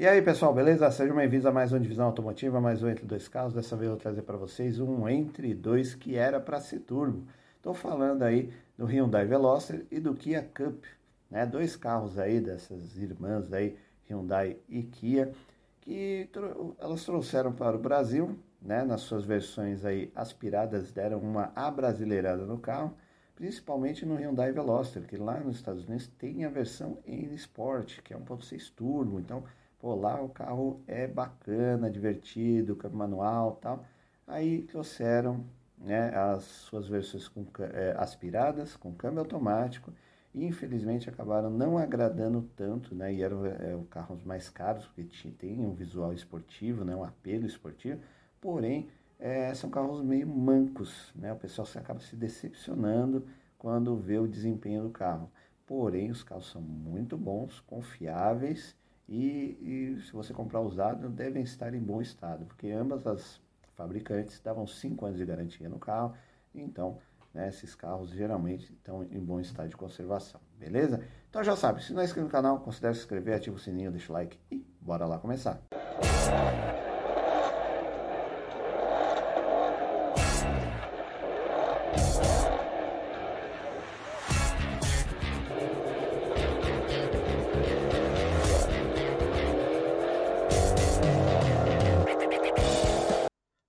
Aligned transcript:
E 0.00 0.08
aí 0.08 0.22
pessoal, 0.22 0.54
beleza? 0.54 0.90
Sejam 0.90 1.14
bem-vindos 1.14 1.44
a 1.44 1.52
mais 1.52 1.72
uma 1.72 1.78
divisão 1.78 2.06
automotiva, 2.06 2.58
mais 2.58 2.82
um 2.82 2.88
Entre 2.88 3.04
Dois 3.04 3.28
Carros. 3.28 3.52
Dessa 3.52 3.76
vez 3.76 3.84
eu 3.84 3.96
vou 3.96 4.00
trazer 4.00 4.22
para 4.22 4.38
vocês 4.38 4.80
um 4.80 5.06
Entre 5.06 5.52
Dois 5.52 5.94
que 5.94 6.16
era 6.16 6.40
para 6.40 6.58
ser 6.58 6.78
turbo. 6.78 7.26
Estou 7.58 7.74
falando 7.74 8.22
aí 8.22 8.50
do 8.78 8.86
Hyundai 8.86 9.26
Veloster 9.26 9.84
e 9.90 10.00
do 10.00 10.14
Kia 10.14 10.40
Cup, 10.54 10.84
né? 11.30 11.44
Dois 11.44 11.76
carros 11.76 12.18
aí 12.18 12.40
dessas 12.40 12.96
irmãs 12.96 13.52
aí, 13.52 13.76
Hyundai 14.08 14.56
e 14.70 14.84
Kia, 14.84 15.32
que 15.82 16.30
elas 16.78 17.04
trouxeram 17.04 17.52
para 17.52 17.76
o 17.76 17.78
Brasil, 17.78 18.38
né? 18.62 18.82
Nas 18.82 19.02
suas 19.02 19.26
versões 19.26 19.84
aí 19.84 20.10
aspiradas 20.16 20.90
deram 20.92 21.18
uma 21.18 21.52
abrasileirada 21.54 22.46
no 22.46 22.56
carro 22.56 22.96
principalmente 23.40 24.04
no 24.04 24.16
Hyundai 24.16 24.52
Veloster, 24.52 25.02
que 25.06 25.16
lá 25.16 25.40
nos 25.40 25.56
Estados 25.56 25.88
Unidos 25.88 26.08
tem 26.18 26.44
a 26.44 26.50
versão 26.50 26.98
N 27.06 27.34
Sport, 27.36 28.02
que 28.02 28.12
é 28.12 28.16
1.6 28.18 28.70
turbo, 28.76 29.18
então, 29.18 29.42
pô, 29.80 29.94
lá 29.94 30.20
o 30.22 30.28
carro 30.28 30.80
é 30.86 31.06
bacana, 31.06 31.90
divertido, 31.90 32.76
câmbio 32.76 32.98
manual 32.98 33.56
tal. 33.60 33.84
Aí 34.26 34.62
trouxeram 34.62 35.44
né, 35.78 36.14
as 36.14 36.44
suas 36.44 36.88
versões 36.88 37.26
com, 37.28 37.46
é, 37.60 37.94
aspiradas, 37.98 38.76
com 38.76 38.92
câmbio 38.92 39.20
automático, 39.20 39.92
e 40.34 40.44
infelizmente 40.46 41.08
acabaram 41.08 41.50
não 41.50 41.78
agradando 41.78 42.48
tanto, 42.56 42.94
né, 42.94 43.12
e 43.12 43.22
eram 43.22 43.44
é, 43.46 43.76
carros 43.90 44.22
mais 44.22 44.48
caros, 44.48 44.86
porque 44.86 45.04
tinha, 45.04 45.34
tem 45.36 45.58
um 45.60 45.74
visual 45.74 46.12
esportivo, 46.12 46.84
né, 46.84 46.94
um 46.94 47.02
apelo 47.02 47.46
esportivo, 47.46 48.00
porém 48.40 48.88
é, 49.18 49.52
são 49.54 49.68
carros 49.70 50.02
meio 50.02 50.26
mancos, 50.26 51.12
né? 51.14 51.32
O 51.32 51.36
pessoal 51.36 51.66
se 51.66 51.78
acaba 51.78 52.00
se 52.00 52.16
decepcionando 52.16 53.26
quando 53.58 53.94
vê 53.96 54.18
o 54.18 54.26
desempenho 54.26 54.82
do 54.84 54.90
carro. 54.90 55.30
Porém, 55.66 56.10
os 56.10 56.22
carros 56.22 56.50
são 56.50 56.62
muito 56.62 57.18
bons, 57.18 57.60
confiáveis 57.60 58.74
e, 59.10 59.96
e 59.96 60.00
se 60.02 60.12
você 60.12 60.32
comprar 60.32 60.60
usado, 60.60 61.08
devem 61.08 61.42
estar 61.42 61.74
em 61.74 61.80
bom 61.80 62.00
estado, 62.00 62.46
porque 62.46 62.70
ambas 62.70 63.04
as 63.08 63.40
fabricantes 63.74 64.40
davam 64.40 64.66
5 64.68 65.04
anos 65.04 65.18
de 65.18 65.26
garantia 65.26 65.68
no 65.68 65.80
carro, 65.80 66.14
então 66.54 66.98
né, 67.34 67.48
esses 67.48 67.74
carros 67.74 68.10
geralmente 68.10 68.72
estão 68.72 69.02
em 69.02 69.18
bom 69.18 69.40
estado 69.40 69.68
de 69.68 69.76
conservação, 69.76 70.40
beleza? 70.56 71.02
Então 71.28 71.42
já 71.42 71.56
sabe, 71.56 71.82
se 71.82 71.92
não 71.92 72.02
é 72.02 72.04
inscrito 72.04 72.26
no 72.26 72.30
canal, 72.30 72.60
considere 72.60 72.94
se 72.94 73.00
inscrever, 73.00 73.34
ativa 73.34 73.56
o 73.56 73.58
sininho, 73.58 73.90
deixa 73.90 74.12
o 74.12 74.14
like 74.14 74.38
e 74.50 74.64
bora 74.80 75.06
lá 75.06 75.18
começar. 75.18 75.60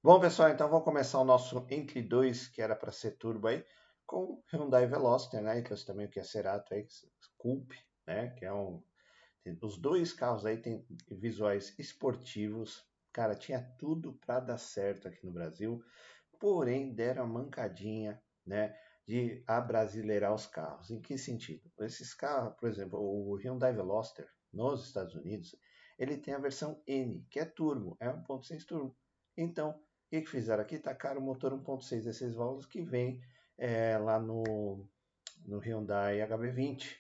Bom, 0.03 0.19
pessoal, 0.19 0.49
então 0.49 0.67
vamos 0.67 0.83
começar 0.83 1.19
o 1.19 1.23
nosso 1.23 1.63
Entre 1.69 2.02
2, 2.02 2.47
que 2.47 2.59
era 2.59 2.75
para 2.75 2.91
ser 2.91 3.17
turbo 3.17 3.47
aí, 3.47 3.63
com 4.03 4.41
Hyundai 4.52 4.88
Veloster, 4.88 5.44
né? 5.44 5.59
E 5.59 5.61
trouxe 5.61 5.85
também 5.85 6.07
o 6.07 6.09
que 6.09 6.19
é 6.19 6.23
Cerato 6.23 6.73
aí, 6.73 6.88
Coupe, 7.38 7.77
né? 8.07 8.31
Que 8.31 8.45
é 8.45 8.52
um... 8.52 8.81
Os 9.61 9.77
dois 9.77 10.11
carros 10.11 10.44
aí 10.44 10.57
têm 10.57 10.83
visuais 11.07 11.77
esportivos. 11.77 12.83
Cara, 13.13 13.35
tinha 13.35 13.61
tudo 13.77 14.13
para 14.13 14.39
dar 14.39 14.57
certo 14.57 15.07
aqui 15.07 15.23
no 15.23 15.31
Brasil, 15.31 15.83
porém 16.39 16.95
deram 16.95 17.22
a 17.25 17.27
mancadinha, 17.27 18.19
né? 18.44 18.75
De 19.07 19.44
abrasileirar 19.45 20.33
os 20.33 20.47
carros. 20.47 20.89
Em 20.89 20.99
que 20.99 21.16
sentido? 21.16 21.69
Esses 21.79 22.11
carros, 22.16 22.55
por 22.59 22.67
exemplo, 22.67 22.99
o 22.99 23.35
Hyundai 23.35 23.72
Veloster 23.72 24.27
nos 24.52 24.83
Estados 24.83 25.13
Unidos, 25.13 25.55
ele 25.95 26.17
tem 26.17 26.33
a 26.33 26.39
versão 26.39 26.81
N, 26.88 27.23
que 27.29 27.39
é 27.39 27.45
turbo, 27.45 27.95
é 27.99 28.09
1.6 28.09 28.66
turbo. 28.66 28.97
Então, 29.38 29.79
que, 30.11 30.21
que 30.21 30.29
fizeram 30.29 30.61
aqui? 30.61 30.77
Tacaram 30.77 31.21
o 31.21 31.23
motor 31.23 31.53
1.6 31.53 32.03
16 32.03 32.35
válvulas 32.35 32.65
que 32.65 32.81
vem 32.81 33.23
é, 33.57 33.97
lá 33.97 34.19
no, 34.19 34.85
no 35.45 35.59
Hyundai 35.59 36.19
HB20. 36.19 36.97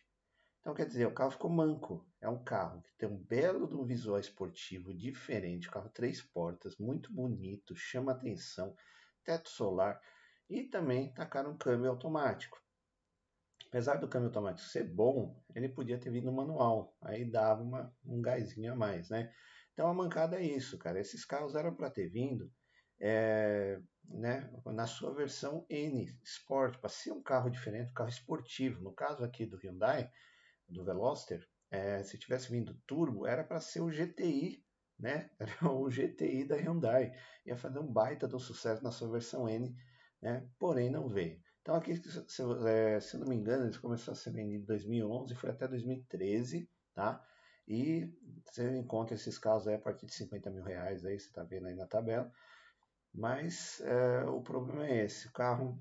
Então, 0.61 0.73
quer 0.73 0.85
dizer, 0.85 1.07
o 1.07 1.13
carro 1.13 1.31
ficou 1.31 1.49
manco. 1.49 2.07
É 2.21 2.29
um 2.29 2.41
carro 2.41 2.81
que 2.81 2.93
tem 2.97 3.09
um 3.09 3.17
belo 3.17 3.67
um 3.77 3.83
visual 3.83 4.17
esportivo 4.17 4.93
diferente, 4.93 5.67
um 5.67 5.71
carro 5.71 5.89
três 5.89 6.21
portas, 6.21 6.77
muito 6.77 7.11
bonito, 7.11 7.75
chama 7.75 8.13
atenção, 8.13 8.73
teto 9.25 9.49
solar 9.49 9.99
e 10.49 10.63
também 10.63 11.13
tacaram 11.13 11.51
um 11.51 11.57
câmbio 11.57 11.89
automático. 11.89 12.61
Apesar 13.67 13.95
do 13.95 14.07
câmbio 14.07 14.27
automático 14.29 14.69
ser 14.69 14.83
bom, 14.83 15.43
ele 15.53 15.67
podia 15.67 15.97
ter 15.97 16.11
vindo 16.11 16.31
manual, 16.31 16.95
aí 17.01 17.25
dava 17.25 17.61
uma, 17.61 17.93
um 18.05 18.21
gásinho 18.21 18.71
a 18.71 18.75
mais, 18.75 19.09
né? 19.09 19.33
Então 19.73 19.87
a 19.87 19.93
mancada 19.93 20.37
é 20.37 20.43
isso, 20.43 20.77
cara. 20.77 20.99
Esses 20.99 21.25
carros 21.25 21.55
eram 21.55 21.73
para 21.75 21.89
ter 21.89 22.07
vindo 22.07 22.51
é, 23.01 23.81
né, 24.07 24.47
na 24.65 24.85
sua 24.85 25.13
versão 25.13 25.65
N 25.67 26.05
Sport, 26.23 26.77
para 26.77 26.89
ser 26.89 27.11
um 27.11 27.21
carro 27.21 27.49
diferente, 27.49 27.89
um 27.89 27.93
carro 27.93 28.09
esportivo. 28.09 28.81
No 28.83 28.93
caso 28.93 29.23
aqui 29.23 29.45
do 29.45 29.57
Hyundai, 29.57 30.09
do 30.69 30.85
Veloster, 30.85 31.45
é, 31.71 32.03
se 32.03 32.17
tivesse 32.17 32.51
vindo 32.51 32.79
turbo, 32.85 33.25
era 33.25 33.43
para 33.43 33.59
ser 33.59 33.81
o 33.81 33.89
GTI, 33.89 34.63
né? 34.99 35.31
Era 35.39 35.71
o 35.71 35.89
GTI 35.89 36.45
da 36.45 36.55
Hyundai. 36.55 37.11
Ia 37.45 37.57
fazer 37.57 37.79
um 37.79 37.91
baita 37.91 38.27
do 38.27 38.39
sucesso 38.39 38.83
na 38.83 38.91
sua 38.91 39.09
versão 39.09 39.49
N, 39.49 39.75
né? 40.21 40.47
Porém 40.59 40.91
não 40.91 41.09
veio. 41.09 41.41
Então 41.61 41.73
aqui, 41.73 41.95
se, 41.95 42.43
é, 42.67 42.99
se 42.99 43.17
não 43.17 43.27
me 43.27 43.35
engano, 43.35 43.65
eles 43.65 43.77
começaram 43.77 44.13
a 44.13 44.15
ser 44.15 44.31
vendidos 44.31 44.63
em 44.63 44.67
2011 44.67 45.33
e 45.33 45.35
foi 45.35 45.49
até 45.49 45.67
2013, 45.67 46.69
tá? 46.93 47.25
E 47.67 48.13
você 48.45 48.77
encontra 48.77 49.15
esses 49.15 49.39
carros 49.39 49.67
aí 49.67 49.75
a 49.75 49.79
partir 49.79 50.05
de 50.05 50.13
50 50.13 50.51
mil 50.51 50.63
reais 50.63 51.03
aí, 51.05 51.19
você 51.19 51.27
está 51.27 51.43
vendo 51.43 51.67
aí 51.67 51.75
na 51.75 51.87
tabela. 51.87 52.31
Mas 53.13 53.81
é, 53.81 54.23
o 54.25 54.41
problema 54.41 54.87
é 54.87 55.05
esse: 55.05 55.27
o 55.27 55.31
carro 55.31 55.79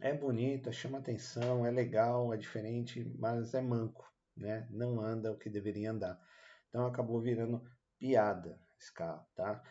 é 0.00 0.12
bonito, 0.14 0.72
chama 0.72 0.98
atenção, 0.98 1.64
é 1.64 1.70
legal, 1.70 2.32
é 2.32 2.36
diferente, 2.36 3.04
mas 3.18 3.54
é 3.54 3.60
manco, 3.60 4.04
né? 4.36 4.66
Não 4.70 5.00
anda 5.00 5.32
o 5.32 5.38
que 5.38 5.50
deveria 5.50 5.90
andar. 5.90 6.20
Então 6.68 6.86
acabou 6.86 7.20
virando 7.20 7.62
piada 7.98 8.60
esse 8.78 8.92
carro, 8.92 9.26
tá? 9.34 9.62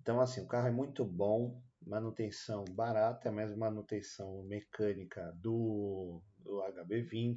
Então 0.00 0.20
assim, 0.20 0.42
o 0.42 0.48
carro 0.48 0.68
é 0.68 0.70
muito 0.70 1.04
bom, 1.04 1.62
manutenção 1.86 2.64
barata, 2.64 3.28
é 3.28 3.32
mais 3.32 3.54
manutenção 3.54 4.42
mecânica 4.44 5.32
do, 5.36 6.22
do 6.38 6.62
HB20, 6.62 7.36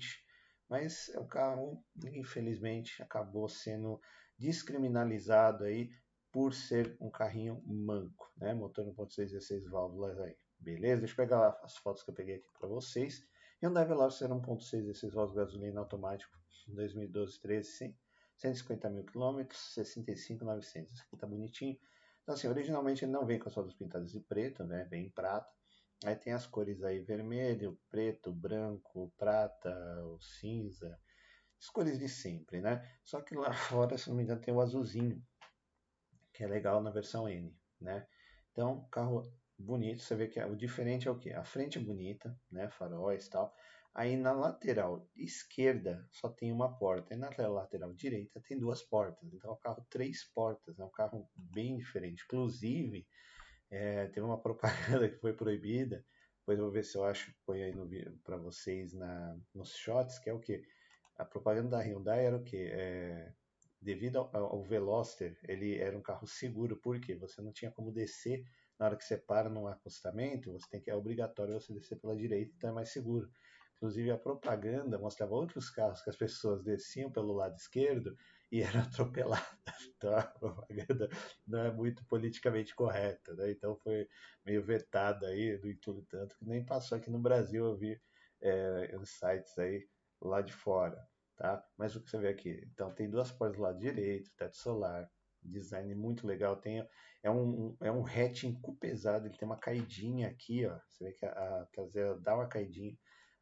mas 0.70 1.10
o 1.16 1.26
carro, 1.26 1.84
infelizmente, 2.14 3.02
acabou 3.02 3.48
sendo 3.48 4.00
descriminalizado 4.38 5.64
aí 5.64 5.90
por 6.32 6.54
ser 6.54 6.96
um 7.00 7.10
carrinho 7.10 7.62
manco, 7.66 8.32
né? 8.38 8.54
Motor 8.54 8.86
1.6 8.86 9.32
16 9.32 9.70
válvulas 9.70 10.20
aí. 10.20 10.36
Beleza? 10.60 11.02
Deixa 11.02 11.14
eu 11.14 11.18
pegar 11.18 11.60
as 11.64 11.78
fotos 11.78 12.04
que 12.04 12.10
eu 12.10 12.16
peguei 12.16 12.36
aqui 12.36 12.48
para 12.60 12.68
vocês. 12.68 13.26
Hyundai 13.62 13.86
Veloster 13.86 14.30
1.6 14.30 14.84
16 14.84 15.14
válvulas 15.14 15.48
gasolina 15.48 15.80
automático 15.80 16.38
2012 16.68 17.40
13 17.40 17.96
150 18.38 18.90
mil 18.90 19.04
quilômetros, 19.04 19.74
65,900. 19.74 20.94
Esse 20.94 21.02
aqui 21.02 21.18
tá 21.18 21.26
bonitinho. 21.26 21.78
Então 22.22 22.36
assim, 22.36 22.48
originalmente 22.48 23.04
ele 23.04 23.12
não 23.12 23.26
vem 23.26 23.40
com 23.40 23.50
as 23.50 23.56
fotos 23.56 23.74
pintadas 23.74 24.12
de 24.12 24.20
preto, 24.20 24.64
né? 24.64 24.86
Vem 24.90 25.06
em 25.06 25.10
prata. 25.10 25.52
Aí 26.06 26.16
tem 26.16 26.34
as 26.34 26.46
cores 26.46 26.84
aí 26.84 27.00
vermelho, 27.00 27.80
preto, 27.90 28.32
branco, 28.32 29.12
prata, 29.18 29.74
cinza. 30.40 31.00
As 31.60 31.70
cores 31.70 31.98
de 31.98 32.08
sempre, 32.08 32.62
né? 32.62 32.88
Só 33.04 33.22
que 33.22 33.36
lá 33.36 33.52
fora, 33.54 33.98
se 33.98 34.10
não 34.10 34.16
me 34.16 34.24
engano, 34.24 34.42
tem 34.42 34.54
o 34.54 34.62
azulzinho 34.62 35.20
que 36.38 36.44
é 36.44 36.48
legal 36.48 36.84
na 36.84 36.92
versão 36.92 37.28
N, 37.28 37.52
né? 37.82 38.06
Então, 38.52 38.88
carro 38.92 39.24
bonito, 39.58 40.04
você 40.04 40.16
vê 40.16 40.28
que 40.28 40.40
o 40.40 40.56
diferente 40.56 41.08
é 41.08 41.12
o 41.12 41.18
que? 41.18 41.34
A 41.34 41.44
frente 41.44 41.80
é 41.80 41.82
bonita, 41.82 42.40
né? 42.52 42.70
Faróis 42.70 43.28
tal. 43.28 43.52
Aí 43.92 44.16
na 44.16 44.32
lateral 44.34 45.10
esquerda 45.16 46.08
só 46.12 46.30
tem 46.30 46.52
uma 46.52 46.78
porta, 46.78 47.16
e 47.16 47.18
na 47.18 47.30
lateral 47.48 47.92
direita 47.92 48.40
tem 48.48 48.60
duas 48.60 48.84
portas. 48.84 49.34
Então 49.34 49.50
é 49.50 49.54
um 49.56 49.60
carro 49.60 49.84
três 49.90 50.24
portas, 50.32 50.78
é 50.78 50.86
um 50.86 50.92
carro 50.92 51.28
bem 51.36 51.76
diferente. 51.76 52.24
Inclusive, 52.28 53.08
é, 53.72 54.06
teve 54.10 54.22
uma 54.22 54.40
propaganda 54.40 55.10
que 55.10 55.18
foi 55.18 55.34
proibida. 55.34 56.06
Depois 56.42 56.60
vou 56.60 56.72
ver 56.72 56.84
se 56.86 56.96
eu 56.96 57.04
acho, 57.04 57.34
põe 57.48 57.64
aí 57.64 57.74
para 58.24 58.38
vocês 58.38 58.94
na, 58.94 59.36
nos 59.56 59.76
shots, 59.76 60.20
que 60.20 60.30
é 60.30 60.34
o 60.34 60.40
que? 60.40 60.62
A 61.18 61.26
propaganda 61.26 61.70
da 61.70 61.82
Hyundai 61.82 62.28
era 62.28 62.38
o 62.38 62.44
que? 62.44 62.58
É, 62.58 63.34
devido 63.82 64.18
ao, 64.18 64.36
ao, 64.36 64.64
Veloster, 64.64 65.38
ele 65.44 65.78
era 65.78 65.98
um 65.98 66.02
carro 66.02 66.28
seguro, 66.28 66.78
porque 66.78 67.16
você 67.16 67.42
não 67.42 67.52
tinha 67.52 67.72
como 67.72 67.92
descer 67.92 68.44
na 68.80 68.86
hora 68.86 68.96
que 68.96 69.04
você 69.04 69.18
para 69.18 69.50
no 69.50 69.68
acostamento, 69.68 70.52
você 70.52 70.68
tem 70.70 70.82
que 70.82 70.90
é 70.90 70.96
obrigatório 70.96 71.54
você 71.54 71.74
descer 71.74 72.00
pela 72.00 72.16
direita, 72.16 72.54
então 72.56 72.70
é 72.70 72.74
mais 72.74 72.92
seguro. 72.92 73.30
Inclusive 73.78 74.10
a 74.10 74.18
propaganda 74.18 74.98
mostrava 74.98 75.36
outros 75.36 75.70
carros 75.70 76.02
que 76.02 76.10
as 76.10 76.16
pessoas 76.16 76.64
desciam 76.64 77.12
pelo 77.12 77.34
lado 77.34 77.56
esquerdo 77.56 78.16
e 78.52 78.62
eram 78.82 78.82
atropeladas. 78.82 79.46
Então 79.96 80.16
a 80.16 80.24
propaganda 80.24 81.10
não 81.46 81.60
é 81.60 81.72
muito 81.72 82.04
politicamente 82.06 82.76
correta, 82.76 83.34
né? 83.36 83.52
Então 83.52 83.76
foi 83.78 84.08
meio 84.46 84.64
vetada 84.64 85.28
aí, 85.28 85.58
do 85.58 85.76
tudo 85.78 86.04
tanto 86.10 86.36
que 86.38 86.46
nem 86.46 86.66
passou 86.66 86.98
aqui 86.98 87.10
no 87.10 87.20
Brasil, 87.20 87.66
eu 87.66 87.78
vi 87.78 88.00
é, 88.42 88.92
sites 89.06 89.58
aí 89.58 89.88
lá 90.22 90.42
de 90.42 90.54
fora. 90.54 90.98
Tá? 91.38 91.64
Mas 91.78 91.96
o 91.96 92.02
que 92.02 92.10
você 92.10 92.18
vê 92.18 92.30
aqui, 92.30 92.68
então 92.74 92.94
tem 92.94 93.10
duas 93.10 93.32
portas 93.32 93.58
do 93.58 93.64
lado 93.64 93.80
direito, 93.80 94.32
teto 94.36 94.58
solar, 94.58 95.10
design 95.42 95.94
muito 95.96 96.28
legal, 96.28 96.58
tem 96.58 96.86
é 97.24 97.32
um 97.32 97.76
é 97.82 97.92
um 97.92 98.06
hatching 98.06 98.60
pesado, 98.80 99.28
ele 99.28 99.38
tem 99.38 99.48
uma 99.48 99.58
caidinha 99.58 100.28
aqui, 100.28 100.66
ó, 100.66 100.78
você 100.90 101.06
vê 101.06 101.12
que 101.14 101.26
a, 101.26 101.68
traseira 101.72 102.18
dá 102.20 102.36
uma 102.36 102.48
caidinha, 102.48 102.98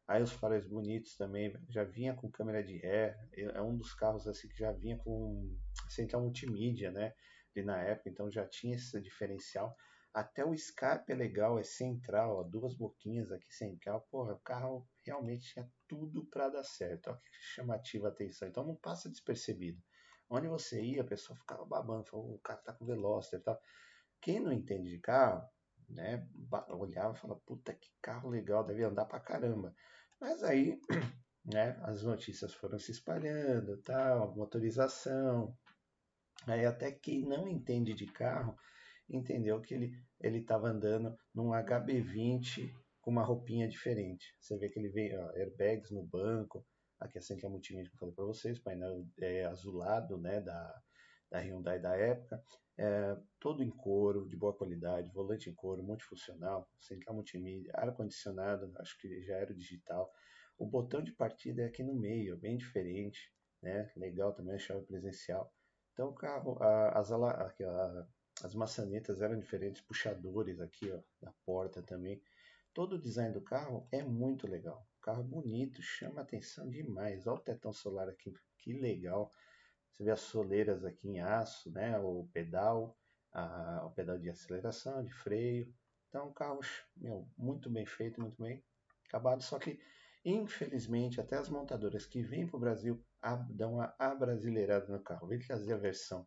aí 0.06 0.22
os 0.22 0.32
faróis 0.32 0.66
bonitos 0.66 1.16
também, 1.16 1.52
já 1.68 1.82
vinha 1.84 2.14
com 2.14 2.30
câmera 2.30 2.62
de 2.62 2.76
ré, 2.76 3.16
é 3.32 3.60
um 3.62 3.76
dos 3.76 3.94
carros 3.94 4.28
assim 4.28 4.48
que 4.48 4.58
já 4.58 4.72
vinha 4.72 4.98
com 4.98 5.56
central 5.88 6.22
multimídia, 6.22 6.90
né? 6.90 7.12
Ali 7.54 7.64
na 7.64 7.80
época, 7.82 8.10
então 8.10 8.30
já 8.30 8.46
tinha 8.46 8.76
esse 8.76 9.00
diferencial. 9.00 9.74
Até 10.16 10.42
o 10.42 10.54
escape 10.54 11.12
é 11.12 11.14
legal, 11.14 11.58
é 11.58 11.62
central, 11.62 12.38
ó, 12.38 12.42
duas 12.42 12.74
boquinhas 12.74 13.30
aqui 13.30 13.54
central. 13.54 14.00
Porra, 14.10 14.32
o 14.32 14.38
carro 14.38 14.88
realmente 15.04 15.52
tinha 15.52 15.70
tudo 15.86 16.24
para 16.24 16.48
dar 16.48 16.64
certo. 16.64 17.10
Olha 17.10 17.18
que 17.18 17.28
chamativa 17.54 18.08
a 18.08 18.10
atenção. 18.10 18.48
Então 18.48 18.64
não 18.64 18.74
passa 18.74 19.10
despercebido. 19.10 19.78
Onde 20.30 20.48
você 20.48 20.82
ia, 20.82 21.02
a 21.02 21.06
pessoa 21.06 21.38
ficava 21.38 21.66
babando, 21.66 22.08
falou, 22.08 22.34
o 22.34 22.38
cara 22.38 22.58
tá 22.60 22.72
com 22.72 22.86
Veloster 22.86 23.40
e 23.40 23.42
tal. 23.42 23.60
Quem 24.18 24.40
não 24.40 24.50
entende 24.50 24.88
de 24.88 24.98
carro, 25.00 25.46
né, 25.86 26.26
olhava 26.70 27.14
e 27.14 27.20
falava, 27.20 27.40
puta 27.40 27.74
que 27.74 27.90
carro 28.00 28.30
legal, 28.30 28.64
deve 28.64 28.84
andar 28.84 29.04
pra 29.04 29.20
caramba. 29.20 29.74
Mas 30.18 30.42
aí, 30.42 30.80
né, 31.44 31.78
as 31.82 32.02
notícias 32.02 32.54
foram 32.54 32.78
se 32.78 32.90
espalhando, 32.90 33.76
tal, 33.82 34.34
motorização. 34.34 35.54
Aí 36.46 36.64
até 36.64 36.90
quem 36.90 37.26
não 37.26 37.46
entende 37.46 37.92
de 37.92 38.06
carro 38.06 38.56
entendeu 39.08 39.60
que 39.60 39.74
ele 39.74 39.92
ele 40.20 40.38
estava 40.38 40.68
andando 40.68 41.16
num 41.34 41.50
HB20 41.50 42.72
com 43.00 43.10
uma 43.10 43.22
roupinha 43.22 43.68
diferente. 43.68 44.34
Você 44.40 44.56
vê 44.56 44.68
que 44.68 44.78
ele 44.78 44.88
vem 44.88 45.16
ó, 45.16 45.30
airbags 45.30 45.90
no 45.90 46.02
banco, 46.02 46.66
aqui 46.98 47.18
é 47.18 47.20
a 47.20 47.22
central 47.22 47.52
multimídia 47.52 47.90
que 47.90 47.94
eu 47.94 48.00
falei 48.00 48.14
para 48.14 48.24
vocês, 48.24 48.58
painel 48.58 49.06
é, 49.20 49.44
azulado, 49.44 50.18
né, 50.18 50.40
da, 50.40 50.82
da 51.30 51.38
Hyundai 51.38 51.78
da 51.78 51.94
época, 51.96 52.42
é, 52.78 53.16
todo 53.38 53.62
em 53.62 53.70
couro, 53.70 54.28
de 54.28 54.36
boa 54.36 54.56
qualidade, 54.56 55.12
volante 55.12 55.48
em 55.48 55.54
couro, 55.54 55.82
multifuncional, 55.82 56.68
central 56.80 57.14
multimídia, 57.14 57.70
ar-condicionado, 57.74 58.72
acho 58.78 58.98
que 58.98 59.22
já 59.22 59.36
era 59.36 59.54
digital. 59.54 60.10
O 60.58 60.66
botão 60.66 61.02
de 61.02 61.12
partida 61.12 61.62
é 61.62 61.66
aqui 61.66 61.82
no 61.82 61.94
meio, 61.94 62.38
bem 62.38 62.56
diferente, 62.56 63.30
né, 63.62 63.90
legal 63.96 64.32
também 64.32 64.54
a 64.54 64.58
chave 64.58 64.84
presencial. 64.86 65.52
Então 65.92 66.08
o 66.08 66.14
carro, 66.14 66.58
a, 66.62 66.98
as, 66.98 67.12
aqui, 67.12 67.62
a, 67.62 68.06
as 68.42 68.54
maçanetas 68.54 69.22
eram 69.22 69.38
diferentes, 69.38 69.80
puxadores 69.80 70.60
aqui 70.60 70.90
ó, 70.90 71.00
da 71.20 71.32
porta 71.44 71.82
também. 71.82 72.22
Todo 72.74 72.96
o 72.96 73.00
design 73.00 73.32
do 73.32 73.40
carro 73.40 73.88
é 73.90 74.02
muito 74.02 74.46
legal. 74.46 74.86
Carro 75.00 75.24
bonito, 75.24 75.80
chama 75.80 76.20
atenção 76.20 76.68
demais. 76.68 77.26
Olha 77.26 77.38
o 77.38 77.40
tetão 77.40 77.72
solar 77.72 78.08
aqui, 78.08 78.34
que 78.58 78.74
legal. 78.74 79.32
Você 79.90 80.04
vê 80.04 80.10
as 80.10 80.20
soleiras 80.20 80.84
aqui 80.84 81.08
em 81.08 81.20
aço, 81.20 81.70
né? 81.70 81.98
O 81.98 82.28
pedal, 82.34 82.98
a, 83.32 83.86
o 83.86 83.90
pedal 83.92 84.18
de 84.18 84.28
aceleração, 84.28 85.02
de 85.02 85.12
freio. 85.14 85.72
Então, 86.08 86.30
carro 86.34 86.60
meu, 86.94 87.26
muito 87.38 87.70
bem 87.70 87.86
feito, 87.86 88.20
muito 88.20 88.42
bem 88.42 88.62
acabado. 89.06 89.42
Só 89.42 89.58
que, 89.58 89.80
infelizmente, 90.22 91.18
até 91.18 91.36
as 91.36 91.48
montadoras 91.48 92.04
que 92.04 92.20
vêm 92.20 92.46
para 92.46 92.56
o 92.58 92.60
Brasil 92.60 93.02
dão 93.48 93.74
uma 93.74 93.94
abrasileirada 93.98 94.92
no 94.92 95.02
carro. 95.02 95.28
Vem 95.28 95.38
trazer 95.38 95.72
a 95.72 95.78
versão 95.78 96.26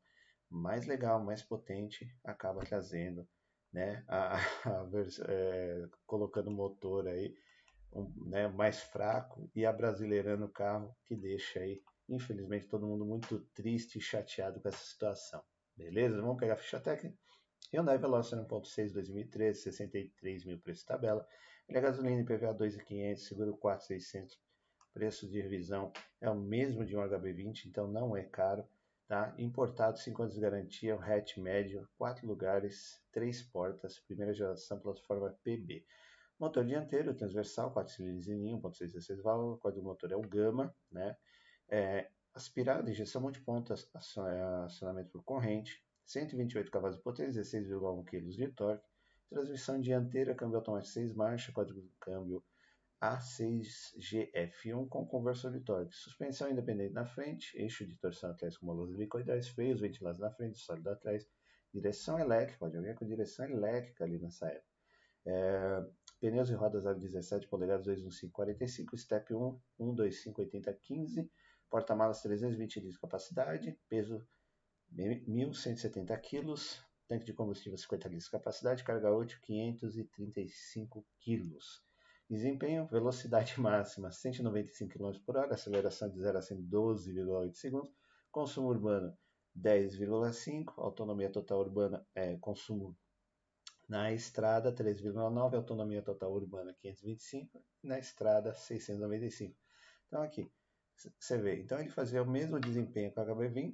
mais 0.49 0.85
legal, 0.85 1.23
mais 1.23 1.43
potente, 1.43 2.11
acaba 2.23 2.61
trazendo, 2.61 3.27
né, 3.71 4.03
a, 4.07 4.35
a, 4.37 4.87
é, 5.27 5.87
colocando 6.05 6.47
o 6.47 6.53
motor 6.53 7.07
aí 7.07 7.35
um, 7.93 8.11
né, 8.29 8.47
mais 8.47 8.81
fraco 8.81 9.49
e 9.55 9.65
abrasileirando 9.65 10.45
o 10.45 10.51
carro, 10.51 10.95
que 11.05 11.15
deixa 11.15 11.59
aí, 11.59 11.81
infelizmente, 12.07 12.67
todo 12.67 12.87
mundo 12.87 13.05
muito 13.05 13.39
triste 13.53 13.97
e 13.97 14.01
chateado 14.01 14.59
com 14.59 14.69
essa 14.69 14.83
situação. 14.83 15.43
Beleza? 15.75 16.21
Vamos 16.21 16.37
pegar 16.37 16.53
a 16.53 16.57
ficha 16.57 16.79
técnica. 16.79 17.17
Hyundai 17.71 17.97
Veloster 17.97 18.39
1.6 18.39 18.93
2013, 18.93 19.61
63 19.61 20.45
mil 20.45 20.59
preço 20.59 20.85
tabela. 20.85 21.25
Ele 21.67 21.77
é 21.77 21.81
gasolina 21.81 22.21
IPVA 22.21 22.55
2.500, 22.55 23.17
seguro 23.17 23.57
4.600. 23.57 24.37
Preço 24.91 25.29
de 25.29 25.39
revisão 25.39 25.91
é 26.19 26.29
o 26.29 26.35
mesmo 26.35 26.83
de 26.83 26.97
um 26.97 27.01
HB20, 27.01 27.65
então 27.67 27.87
não 27.87 28.17
é 28.17 28.23
caro. 28.23 28.67
Tá? 29.09 29.33
Importado, 29.39 29.97
5 29.97 30.21
anos 30.21 30.35
de 30.35 30.39
garantia, 30.39 30.95
o 30.95 31.01
hatch 31.01 31.37
médio, 31.37 31.89
4 31.97 32.27
lugares, 32.27 33.01
3 33.11 33.41
portas, 33.41 33.99
primeira 34.01 34.31
geração, 34.35 34.79
plataforma 34.79 35.35
PB. 35.43 35.83
Motor 36.39 36.63
dianteiro, 36.63 37.15
transversal, 37.15 37.73
4 37.73 37.91
cilindros 37.91 38.27
em 38.27 38.39
1.616 38.39 39.19
válvulas, 39.23 39.57
o 39.57 39.59
código 39.59 39.81
do 39.81 39.87
motor 39.87 40.11
é 40.11 40.15
o 40.15 40.21
Gama, 40.21 40.75
né? 40.91 41.17
É, 41.67 42.11
aspirado, 42.35 42.87
injeção 42.87 43.19
multiponta, 43.19 43.73
acionamento 43.95 45.09
por 45.09 45.23
corrente, 45.23 45.83
128 46.05 46.69
cavalos 46.69 46.97
de 46.97 47.01
potência, 47.01 47.41
16,1 47.41 48.05
kg 48.05 48.29
de 48.29 48.47
torque, 48.49 48.87
transmissão 49.27 49.81
dianteira, 49.81 50.35
câmbio 50.35 50.57
automático 50.57 50.93
6 50.93 51.15
marchas, 51.15 51.51
do 51.55 51.91
câmbio 51.99 52.43
a6GF1 53.01 54.89
com 54.89 55.05
conversor 55.05 55.51
de 55.51 55.61
torque, 55.61 55.95
suspensão 55.95 56.49
independente 56.49 56.93
na 56.93 57.05
frente, 57.05 57.57
eixo 57.57 57.85
de 57.87 57.95
torção 57.95 58.31
atrás 58.31 58.57
com 58.57 58.65
molas 58.65 58.91
helicoidais, 58.93 59.47
freios 59.47 59.79
ventilados 59.79 60.19
na 60.19 60.29
frente, 60.31 60.59
sólido 60.59 60.89
atrás, 60.89 61.25
direção 61.73 62.19
elétrica, 62.19 62.59
pode 62.59 62.75
alguém 62.75 62.93
com 62.95 63.05
direção 63.05 63.45
elétrica 63.45 64.03
ali 64.03 64.19
nessa 64.19 64.47
época. 64.47 64.67
É, 65.25 65.85
pneus 66.19 66.49
e 66.49 66.53
rodas 66.53 66.85
aro 66.85 66.99
17 66.99 67.47
polegadas 67.47 67.85
21545, 67.85 68.97
step 68.97 69.33
1, 69.33 69.61
125 69.77 70.41
80 70.41 70.73
15, 70.73 71.31
porta-malas 71.69 72.21
320 72.21 72.75
litros 72.75 72.93
de 72.95 72.99
capacidade, 72.99 73.79
peso 73.87 74.27
1170 74.91 76.17
kg, 76.17 76.53
tanque 77.07 77.25
de 77.25 77.33
combustível 77.33 77.77
50 77.77 78.07
litros 78.09 78.25
de 78.25 78.31
capacidade, 78.31 78.83
carga 78.83 79.13
útil 79.13 79.39
535 79.41 81.05
kg. 81.19 81.57
Desempenho, 82.29 82.85
velocidade 82.85 83.57
máxima 83.59 84.11
195 84.11 84.93
km 84.93 85.19
por 85.25 85.35
hora, 85.35 85.55
aceleração 85.55 86.09
de 86.09 86.19
0 86.19 86.37
a 86.37 86.41
100 86.41 86.61
12,8 86.63 87.55
segundos, 87.55 87.91
consumo 88.31 88.69
urbano 88.69 89.17
10,5, 89.59 90.73
autonomia 90.77 91.31
total 91.31 91.59
urbana, 91.59 92.05
é, 92.13 92.37
consumo 92.37 92.95
na 93.87 94.13
estrada 94.13 94.71
3,9, 94.71 95.55
autonomia 95.55 96.03
total 96.03 96.31
urbana 96.31 96.71
525, 96.79 97.65
na 97.81 97.97
estrada 97.97 98.53
695. 98.53 99.57
Então 100.07 100.21
aqui, 100.21 100.51
você 101.17 101.37
vê, 101.37 101.59
então 101.59 101.79
ele 101.79 101.89
fazia 101.89 102.21
o 102.21 102.29
mesmo 102.29 102.59
desempenho 102.59 103.11
com 103.11 103.21
o 103.21 103.25
HB20, 103.25 103.73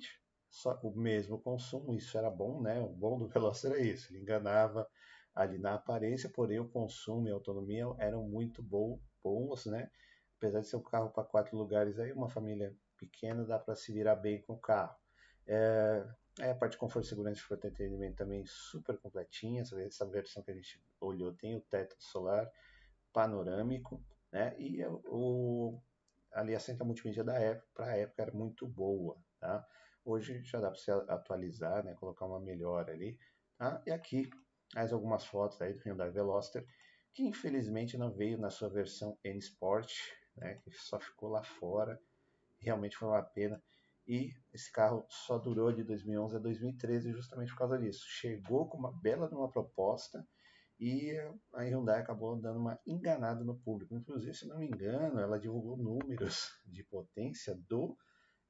só 0.50 0.80
o 0.82 0.96
mesmo 0.96 1.38
consumo, 1.40 1.94
isso 1.94 2.18
era 2.18 2.30
bom, 2.30 2.62
né? 2.62 2.80
O 2.80 2.88
bom 2.88 3.20
do 3.20 3.28
Veloster 3.28 3.74
é 3.74 3.82
isso, 3.82 4.14
ele 4.14 4.22
enganava 4.22 4.88
ali 5.36 5.58
na 5.58 5.76
aparência, 5.76 6.30
porém 6.30 6.60
o 6.60 6.70
consumo 6.70 7.28
e 7.28 7.32
a 7.32 7.34
autonomia 7.34 7.86
eram 8.00 8.24
muito 8.24 8.64
bons, 8.64 9.66
né? 9.66 9.92
Apesar 10.38 10.62
de 10.62 10.68
ser 10.68 10.78
um 10.78 10.84
carro 10.84 11.10
para 11.10 11.24
quatro 11.24 11.58
lugares, 11.58 12.00
aí 12.00 12.14
uma 12.14 12.30
família 12.30 12.74
pequena 12.98 13.44
dá 13.44 13.60
para 13.60 13.76
se 13.76 13.92
virar 13.92 14.16
bem 14.16 14.42
com 14.42 14.54
o 14.54 14.60
carro. 14.60 14.96
É, 15.46 16.06
é 16.40 16.52
a 16.52 16.56
parte 16.56 16.74
de 16.74 16.78
conforto, 16.78 17.08
segurança 17.08 17.42
e 17.50 17.54
entretenimento 17.54 18.16
também 18.16 18.46
super 18.46 18.98
completinha. 18.98 19.62
Essa, 19.62 20.06
versão 20.06 20.42
que 20.42 20.52
a 20.52 20.56
gente 20.56 20.82
olhou 21.02 21.34
tem 21.34 21.56
o 21.56 21.62
teto 21.62 21.96
solar 22.00 22.50
panorâmico, 23.12 24.02
né? 24.32 24.56
E 24.58 24.86
o, 24.86 25.80
ali 26.32 26.56
a 26.56 26.60
central 26.60 26.88
multimídia 26.88 27.24
da 27.24 27.38
época, 27.38 27.68
para 27.74 27.86
a 27.88 27.98
época, 27.98 28.22
era 28.22 28.32
muito 28.32 28.66
boa, 28.68 29.18
tá? 29.40 29.66
Hoje 30.04 30.44
já 30.44 30.60
dá 30.60 30.70
para 30.70 30.80
você 30.80 30.92
atualizar, 30.92 31.84
né? 31.84 31.94
Colocar 31.96 32.26
uma 32.26 32.40
melhor 32.40 32.90
ali, 32.90 33.18
tá? 33.58 33.82
E 33.86 33.92
aqui 33.92 34.30
mais 34.76 34.92
algumas 34.92 35.26
fotos 35.26 35.62
aí 35.62 35.74
do 35.74 35.80
Hyundai 35.80 36.12
Veloster, 36.12 36.66
que 37.14 37.24
infelizmente 37.24 37.98
não 37.98 38.12
veio 38.12 38.38
na 38.38 38.50
sua 38.50 38.68
versão 38.68 39.18
N 39.24 39.40
Sport, 39.40 39.90
né, 40.36 40.56
que 40.56 40.70
só 40.72 41.00
ficou 41.00 41.30
lá 41.30 41.42
fora. 41.42 41.98
Realmente 42.60 42.98
foi 42.98 43.08
uma 43.08 43.24
pena. 43.24 43.64
E 44.06 44.32
esse 44.54 44.70
carro 44.72 45.06
só 45.10 45.38
durou 45.38 45.72
de 45.72 45.82
2011 45.84 46.36
a 46.36 46.40
2013 46.40 47.14
justamente 47.14 47.54
por 47.54 47.60
causa 47.60 47.80
disso. 47.80 48.06
Chegou 48.06 48.68
com 48.68 48.78
uma 48.78 48.92
bela 48.92 49.30
uma 49.32 49.50
proposta 49.50 50.28
e 50.78 51.18
a 51.54 51.64
Hyundai 51.64 52.02
acabou 52.02 52.36
dando 52.36 52.60
uma 52.60 52.78
enganada 52.86 53.46
no 53.46 53.56
público. 53.56 53.96
Inclusive, 53.96 54.34
se 54.34 54.46
não 54.46 54.60
me 54.60 54.68
engano, 54.68 55.20
ela 55.20 55.40
divulgou 55.40 55.78
números 55.78 56.50
de 56.66 56.84
potência 56.84 57.56
do 57.70 57.98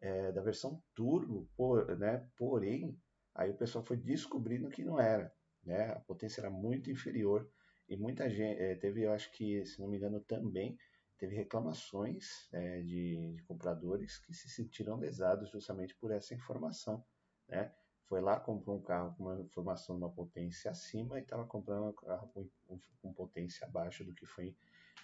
é, 0.01 0.31
da 0.31 0.41
versão 0.41 0.81
turbo, 0.93 1.47
por, 1.55 1.97
né? 1.97 2.27
porém, 2.35 2.99
aí 3.33 3.51
o 3.51 3.57
pessoal 3.57 3.85
foi 3.85 3.95
descobrindo 3.95 4.69
que 4.69 4.83
não 4.83 4.99
era 4.99 5.31
né? 5.65 5.91
A 5.91 5.99
potência 5.99 6.41
era 6.41 6.49
muito 6.49 6.91
inferior 6.91 7.49
e 7.87 7.95
muita 7.95 8.29
gente 8.29 8.61
é, 8.61 8.75
teve, 8.75 9.03
eu 9.03 9.13
acho 9.13 9.31
que, 9.31 9.65
se 9.65 9.79
não 9.79 9.87
me 9.87 9.97
engano, 9.97 10.19
também 10.21 10.77
teve 11.17 11.35
reclamações 11.35 12.47
é, 12.51 12.81
de, 12.81 13.33
de, 13.33 13.43
compradores 13.43 14.17
que 14.19 14.33
se 14.33 14.49
sentiram 14.49 14.97
lesados 14.97 15.49
justamente 15.49 15.95
por 15.95 16.11
essa 16.11 16.33
informação, 16.33 17.03
né? 17.47 17.71
Foi 18.07 18.21
lá, 18.21 18.39
comprou 18.39 18.77
um 18.77 18.81
carro 18.81 19.15
com 19.15 19.23
uma 19.23 19.41
informação 19.41 19.95
de 19.95 20.03
uma 20.03 20.11
potência 20.11 20.69
acima 20.69 21.17
e 21.17 21.23
estava 21.23 21.45
comprando 21.45 21.87
um 21.87 21.93
carro 21.93 22.27
com, 22.27 22.47
com, 22.67 22.79
com, 23.01 23.13
potência 23.13 23.65
abaixo 23.65 24.03
do 24.03 24.13
que 24.13 24.27
foi 24.27 24.55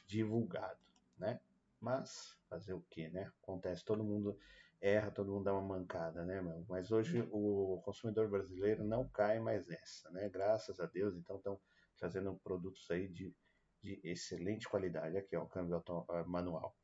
divulgado, 0.05 0.79
né? 1.17 1.39
Mas 1.79 2.37
fazer 2.47 2.73
o 2.73 2.81
que, 2.81 3.09
né? 3.09 3.31
Acontece, 3.41 3.83
todo 3.83 4.03
mundo 4.03 4.37
erra, 4.81 5.11
todo 5.11 5.31
mundo 5.31 5.43
dá 5.43 5.53
uma 5.53 5.77
mancada, 5.77 6.25
né, 6.25 6.41
meu? 6.41 6.65
Mas 6.67 6.91
hoje 6.91 7.21
o 7.31 7.79
consumidor 7.85 8.27
brasileiro 8.27 8.83
não 8.83 9.07
cai 9.07 9.39
mais 9.39 9.65
nessa, 9.67 10.09
né? 10.09 10.27
Graças 10.27 10.79
a 10.79 10.87
Deus, 10.87 11.15
então 11.15 11.37
estão 11.37 11.59
trazendo 11.97 12.35
produtos 12.43 12.89
aí 12.89 13.07
de, 13.07 13.33
de 13.81 14.01
excelente 14.03 14.67
qualidade. 14.67 15.15
Aqui, 15.17 15.35
ó, 15.35 15.43
o 15.43 15.49
câmbio 15.49 15.83
ah, 16.09 16.23
manual. 16.23 16.75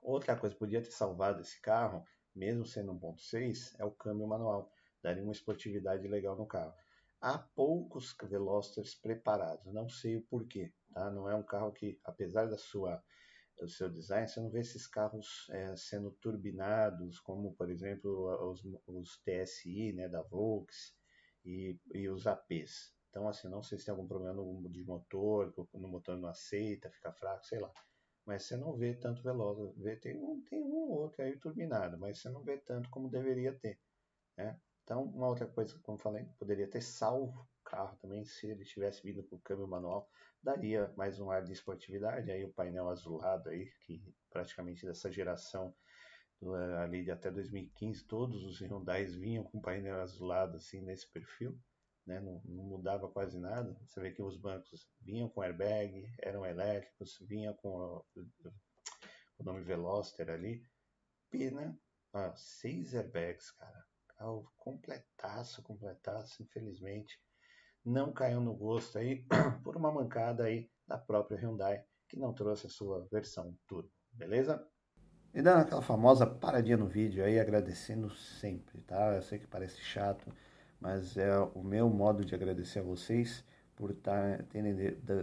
Outra 0.00 0.36
coisa, 0.36 0.56
podia 0.56 0.80
ter 0.80 0.90
salvado 0.90 1.42
esse 1.42 1.60
carro, 1.60 2.02
mesmo 2.34 2.64
sendo 2.64 2.94
1.6, 2.94 3.74
é 3.78 3.84
o 3.84 3.90
câmbio 3.90 4.26
manual. 4.26 4.72
Daria 5.02 5.22
uma 5.22 5.32
esportividade 5.32 6.08
legal 6.08 6.34
no 6.34 6.46
carro. 6.46 6.72
Há 7.20 7.38
poucos 7.38 8.14
Velosters 8.22 8.94
preparados, 8.94 9.72
não 9.72 9.88
sei 9.88 10.16
o 10.16 10.22
porquê, 10.22 10.72
tá? 10.92 11.10
Não 11.10 11.28
é 11.28 11.34
um 11.34 11.42
carro 11.42 11.72
que, 11.72 11.98
apesar 12.04 12.46
da 12.46 12.56
sua 12.56 13.02
do 13.58 13.68
seu 13.68 13.88
design, 13.88 14.28
você 14.28 14.40
não 14.40 14.50
vê 14.50 14.60
esses 14.60 14.86
carros 14.86 15.46
é, 15.50 15.74
sendo 15.76 16.10
turbinados, 16.10 17.18
como 17.20 17.54
por 17.54 17.70
exemplo 17.70 18.50
os, 18.50 18.62
os 18.86 19.18
TSI 19.18 19.92
né, 19.92 20.08
da 20.08 20.22
Volks 20.22 20.94
e, 21.44 21.78
e, 21.94 22.08
os 22.08 22.26
APs. 22.26 22.94
Então, 23.08 23.28
assim, 23.28 23.48
não 23.48 23.62
sei 23.62 23.78
se 23.78 23.86
tem 23.86 23.92
algum 23.92 24.06
problema 24.06 24.34
no, 24.34 24.68
de 24.68 24.84
motor, 24.84 25.52
que 25.52 25.60
o 25.60 25.88
motor 25.88 26.18
não 26.18 26.28
aceita, 26.28 26.90
fica 26.90 27.12
fraco, 27.12 27.46
sei 27.46 27.60
lá. 27.60 27.72
Mas 28.26 28.42
você 28.42 28.56
não 28.56 28.76
vê 28.76 28.94
tanto 28.94 29.22
veloz. 29.22 29.74
Vê, 29.78 29.96
tem, 29.96 30.16
um, 30.18 30.42
tem 30.42 30.62
um 30.62 30.74
ou 30.74 30.90
outro 30.90 31.22
aí 31.22 31.38
turbinado, 31.38 31.98
mas 31.98 32.18
você 32.18 32.28
não 32.28 32.42
vê 32.42 32.58
tanto 32.58 32.90
como 32.90 33.08
deveria 33.08 33.54
ter. 33.54 33.80
Né? 34.36 34.60
Então, 34.82 35.04
uma 35.04 35.28
outra 35.28 35.46
coisa, 35.46 35.78
como 35.82 35.96
falei, 35.96 36.26
poderia 36.38 36.68
ter 36.68 36.82
salvo 36.82 37.48
carro 37.66 37.96
também 37.98 38.24
se 38.24 38.46
ele 38.46 38.64
tivesse 38.64 39.02
vindo 39.02 39.22
com 39.24 39.36
o 39.36 39.40
câmbio 39.40 39.66
manual 39.66 40.08
daria 40.46 40.92
mais 40.96 41.18
um 41.18 41.28
ar 41.28 41.42
de 41.42 41.52
esportividade. 41.52 42.30
Aí 42.30 42.44
o 42.44 42.52
painel 42.52 42.88
azulado 42.88 43.48
aí, 43.50 43.66
que 43.84 44.00
praticamente 44.30 44.86
dessa 44.86 45.10
geração 45.10 45.74
eh, 46.40 46.76
ali 46.78 47.02
de 47.02 47.10
até 47.10 47.32
2015, 47.32 48.04
todos 48.04 48.44
os 48.44 48.60
Hyundai 48.60 49.04
vinham 49.06 49.42
com 49.42 49.60
painel 49.60 50.00
azulado 50.00 50.56
assim 50.56 50.80
nesse 50.80 51.10
perfil, 51.10 51.58
né? 52.06 52.20
Não, 52.20 52.40
não, 52.44 52.64
mudava 52.64 53.08
quase 53.08 53.40
nada. 53.40 53.76
Você 53.84 54.00
vê 54.00 54.12
que 54.12 54.22
os 54.22 54.36
bancos 54.36 54.88
vinham 55.00 55.28
com 55.28 55.42
airbag, 55.42 56.08
eram 56.22 56.46
elétricos, 56.46 57.18
vinham 57.22 57.54
com 57.54 58.04
o, 58.14 59.42
nome 59.42 59.62
Veloster 59.64 60.30
ali. 60.30 60.64
Pena, 61.28 61.76
seis 62.36 62.94
airbags, 62.94 63.50
cara. 63.50 63.84
Carro 64.16 64.50
completaço, 64.56 65.62
completaço, 65.62 66.42
infelizmente 66.42 67.20
não 67.86 68.12
caiu 68.12 68.40
no 68.40 68.52
gosto 68.52 68.98
aí 68.98 69.24
por 69.62 69.76
uma 69.76 69.92
mancada 69.92 70.44
aí 70.44 70.68
da 70.86 70.98
própria 70.98 71.38
Hyundai 71.38 71.84
que 72.08 72.18
não 72.18 72.32
trouxe 72.32 72.66
a 72.66 72.70
sua 72.70 73.06
versão 73.10 73.56
turbo, 73.66 73.90
beleza? 74.12 74.66
E 75.32 75.40
dando 75.40 75.60
aquela 75.60 75.82
famosa 75.82 76.26
paradinha 76.26 76.76
no 76.76 76.86
vídeo 76.86 77.24
aí, 77.24 77.38
agradecendo 77.38 78.10
sempre, 78.10 78.80
tá? 78.82 79.14
Eu 79.14 79.22
sei 79.22 79.38
que 79.38 79.46
parece 79.46 79.80
chato, 79.80 80.32
mas 80.80 81.16
é 81.16 81.38
o 81.38 81.62
meu 81.62 81.88
modo 81.88 82.24
de 82.24 82.34
agradecer 82.34 82.80
a 82.80 82.82
vocês 82.82 83.44
por 83.74 83.90
estar 83.90 84.38
tá, 84.38 84.44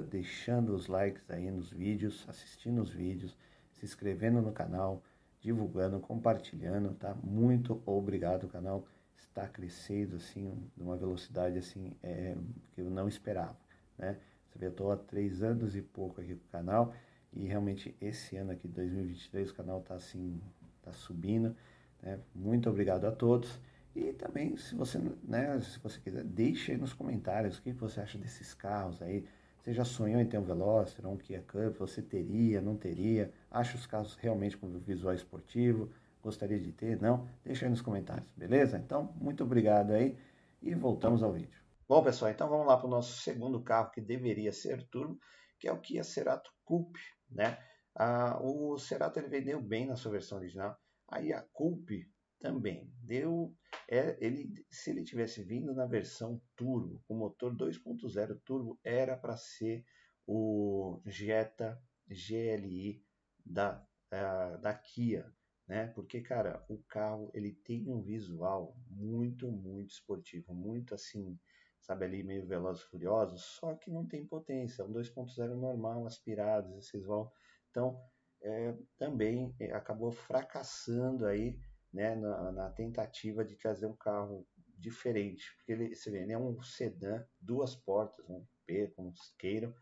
deixando 0.08 0.75
os 0.75 0.88
likes 0.88 1.29
aí 1.29 1.50
nos 1.50 1.70
vídeos, 1.70 2.25
assistindo 2.29 2.82
os 2.82 2.91
vídeos, 2.91 3.36
se 3.72 3.86
inscrevendo 3.86 4.41
no 4.41 4.51
canal, 4.51 5.01
divulgando, 5.41 6.00
compartilhando, 6.00 6.93
tá? 6.93 7.15
Muito 7.24 7.82
obrigado, 7.86 8.48
canal 8.48 8.86
está 9.17 9.48
crescendo 9.48 10.15
assim, 10.15 10.70
numa 10.77 10.96
velocidade 10.96 11.58
assim 11.58 11.93
é, 12.03 12.36
que 12.74 12.82
eu 12.82 12.89
não 12.89 13.08
esperava, 13.08 13.58
né? 13.98 14.17
Você 14.48 14.60
vê, 14.60 14.67
eu 14.67 14.72
estou 14.72 14.91
há 14.91 14.98
três 14.98 15.41
anos 15.41 15.75
e 15.75 15.82
pouco 15.82 16.22
aqui 16.22 16.36
com 16.36 16.46
o 16.46 16.51
canal 16.51 16.93
e 17.32 17.46
realmente 17.46 17.96
esse 18.00 18.36
ano 18.38 18.51
aqui, 18.51 18.67
2023, 18.67 19.50
o 19.50 19.55
canal 19.55 19.79
está 19.79 19.96
assim, 19.96 20.39
está 20.77 20.91
subindo, 20.91 21.55
né? 22.01 22.20
Muito 22.36 22.70
obrigado 22.70 23.05
a 23.05 23.12
todos 23.12 23.60
e 23.96 24.12
também, 24.13 24.58
se 24.58 24.74
você, 24.75 25.00
né, 25.24 25.60
se 25.62 25.77
você 25.79 26.00
quiser, 26.00 26.24
deixe 26.24 26.72
aí 26.72 26.77
nos 26.77 26.93
comentários 26.93 27.58
o 27.58 27.62
que 27.62 27.72
você 27.72 28.01
acha 28.01 28.17
desses 28.17 28.53
carros 28.53 29.01
aí. 29.01 29.25
Você 29.62 29.72
já 29.72 29.86
sonhou 29.86 30.20
em 30.20 30.25
ter 30.25 30.38
um 30.38 30.43
Veloster, 30.43 31.08
um 31.08 31.15
Kia 31.15 31.43
Cup? 31.48 31.77
Você 31.77 32.01
teria, 32.01 32.60
não 32.60 32.75
teria? 32.75 33.32
Acha 33.50 33.77
os 33.77 33.86
carros 33.86 34.15
realmente 34.15 34.58
com 34.58 34.67
visual 34.79 35.13
esportivo? 35.13 35.89
Gostaria 36.24 36.60
de 36.60 36.72
ter? 36.72 37.00
Não? 37.01 37.30
Deixa 37.44 37.65
aí 37.65 37.70
nos 37.70 37.82
comentários, 37.82 38.25
beleza? 38.36 38.77
Então, 38.77 39.13
muito 39.18 39.44
obrigado 39.44 39.92
aí 39.92 40.18
e 40.62 40.74
voltamos 40.74 41.22
ao 41.22 41.34
vídeo. 41.34 41.62
Bom, 41.88 42.01
pessoal, 42.01 42.32
então 42.32 42.50
vamos 42.50 42.65
lá 42.65 42.77
para 42.77 42.88
o 42.88 42.89
nosso 42.89 43.22
segundo 43.22 43.62
carro 43.62 43.92
que 43.92 44.00
deveria 44.00 44.53
ser 44.53 44.88
turbo, 44.88 45.20
que 45.60 45.68
é 45.68 45.72
o 45.72 45.82
Kia 45.82 46.03
Cerato 46.03 46.50
Coupe, 46.63 47.00
né? 47.30 47.58
Ah, 47.94 48.39
o 48.42 48.77
Cerato 48.77 49.20
ele 49.20 49.27
vendeu 49.27 49.62
bem 49.62 49.86
na 49.86 49.98
sua 49.98 50.13
versão 50.13 50.38
original, 50.38 50.75
aí 51.10 51.34
a 51.34 51.42
Coupe 51.51 52.10
também 52.39 52.89
deu, 53.01 53.53
é, 53.89 54.18
ele, 54.25 54.65
se 54.70 54.89
ele 54.89 55.03
tivesse 55.03 55.44
vindo 55.44 55.74
na 55.74 55.86
versão 55.86 56.42
turbo, 56.56 57.03
com 57.06 57.15
motor 57.15 57.56
2.0 57.56 58.39
turbo, 58.46 58.80
era 58.84 59.18
para 59.18 59.36
ser 59.36 59.86
o 60.25 61.01
Jetta 61.06 61.80
GLI 62.08 63.03
da, 63.46 63.86
da, 64.10 64.58
da 64.58 64.74
Kia, 64.74 65.32
né? 65.74 65.88
Porque, 65.88 66.22
cara, 66.22 66.63
o 66.70 66.77
carro 66.84 67.32
ele 67.34 67.51
tem 67.51 67.89
um 67.89 68.00
visual 68.00 68.77
muito, 68.92 69.51
muito 69.51 69.89
esportivo, 69.89 70.53
muito 70.53 70.94
assim, 70.94 71.36
sabe 71.82 72.06
ali 72.06 72.22
meio 72.22 72.46
veloz 72.46 72.80
e 72.80 72.84
furioso, 72.84 73.39
só 73.39 73.74
que 73.74 73.89
não 73.89 74.06
tem 74.06 74.24
potência, 74.24 74.84
é 74.84 74.86
um 74.86 74.94
2.0 74.94 75.56
normal, 75.56 76.06
aspirado, 76.06 76.77
esses 76.77 77.03
vão, 77.03 77.32
então 77.72 78.00
é, 78.44 78.77
também 79.00 79.56
é, 79.60 79.74
acabou 79.74 80.12
fracassando 80.12 81.25
aí, 81.25 81.60
né, 81.92 82.15
na, 82.15 82.51
na, 82.51 82.70
tentativa 82.70 83.44
de 83.44 83.56
trazer 83.56 83.88
um 83.88 83.96
carro 83.96 84.46
diferente, 84.77 85.44
porque 85.58 85.72
ele, 85.72 85.96
você 85.96 86.12
vê, 86.12 86.22
ele 86.22 86.34
é 86.34 86.38
um 86.38 86.62
sedã, 86.62 87.25
duas 87.42 87.75
portas, 87.75 88.24
um 88.30 88.46
P, 88.68 88.94
como 88.96 89.12
queiram, 89.39 89.74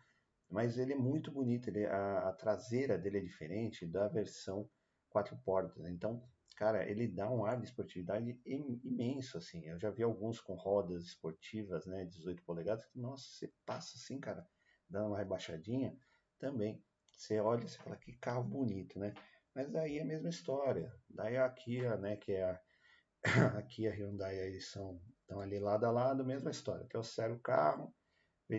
mas 0.50 0.78
ele 0.78 0.94
é 0.94 0.98
muito 0.98 1.34
bonito, 1.34 1.70
ele, 1.70 1.86
a, 1.86 2.30
a 2.30 2.32
traseira 2.32 2.98
dele 2.98 3.18
é 3.18 3.22
diferente 3.22 3.86
da 3.86 4.08
versão 4.08 4.70
quatro 5.12 5.38
portas. 5.38 5.86
Então, 5.86 6.24
cara, 6.56 6.89
ele 6.89 7.08
dá 7.08 7.30
um 7.30 7.46
ar 7.46 7.60
de 7.60 7.65
esportividade 7.65 8.39
imenso, 8.46 9.38
assim. 9.38 9.63
Eu 9.65 9.77
já 9.80 9.91
vi 9.91 10.01
alguns 10.01 10.39
com 10.39 10.56
rodas 10.56 11.03
esportivas, 11.03 11.86
né, 11.86 12.06
18 12.06 12.44
polegadas, 12.44 12.86
que, 12.86 13.00
nossa, 13.00 13.25
você 13.25 13.53
passa 13.65 13.98
assim, 13.98 14.20
cara, 14.20 14.48
dando 14.89 15.10
uma 15.10 15.18
rebaixadinha, 15.18 15.96
também. 16.39 16.84
Você 17.12 17.39
olha 17.39 17.63
e 17.65 17.70
fala, 17.70 17.96
que 17.96 18.13
carro 18.13 18.44
bonito, 18.44 18.98
né? 18.98 19.13
Mas 19.53 19.70
daí 19.70 20.00
é 20.00 20.01
a 20.01 20.06
mesma 20.06 20.30
história. 20.30 20.91
Daí 21.10 21.38
a 21.38 21.50
Kia, 21.50 21.98
né, 21.98 22.15
que 22.15 22.32
é 22.32 22.44
a, 22.44 22.62
a 23.60 23.62
Kia 23.62 23.91
Hyundai 23.94 24.39
aí 24.39 24.60
são, 24.60 25.00
estão 25.22 25.39
ali 25.39 25.60
lado 25.60 25.86
a 25.86 25.91
lado, 25.91 26.25
mesma 26.25 26.50
história. 26.50 26.88
Trouxeram 26.88 27.36
o 27.36 27.39
carro, 27.39 27.94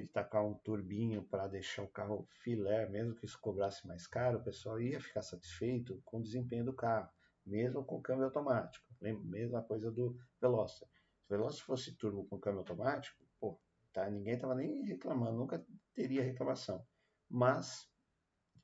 de 0.00 0.08
tacar 0.08 0.44
um 0.44 0.54
turbinho 0.54 1.22
para 1.22 1.46
deixar 1.46 1.82
o 1.82 1.88
carro 1.88 2.26
filé, 2.30 2.88
mesmo 2.88 3.14
que 3.14 3.26
isso 3.26 3.38
cobrasse 3.40 3.86
mais 3.86 4.06
caro, 4.06 4.38
o 4.38 4.42
pessoal 4.42 4.80
ia 4.80 5.00
ficar 5.00 5.22
satisfeito 5.22 6.00
com 6.04 6.18
o 6.18 6.22
desempenho 6.22 6.64
do 6.64 6.72
carro, 6.72 7.10
mesmo 7.44 7.84
com 7.84 8.00
câmbio 8.00 8.24
automático. 8.24 8.86
Mesma 9.00 9.62
coisa 9.62 9.90
do 9.90 10.16
Veloster. 10.40 10.88
Se 11.20 11.34
o 11.34 11.36
Veloster 11.36 11.64
fosse 11.64 11.92
turbo 11.96 12.24
com 12.26 12.38
câmbio 12.38 12.60
automático, 12.60 13.22
pô, 13.38 13.60
tá, 13.92 14.08
ninguém 14.08 14.34
estava 14.34 14.54
nem 14.54 14.82
reclamando, 14.84 15.36
nunca 15.36 15.64
teria 15.92 16.22
reclamação. 16.22 16.86
Mas 17.28 17.88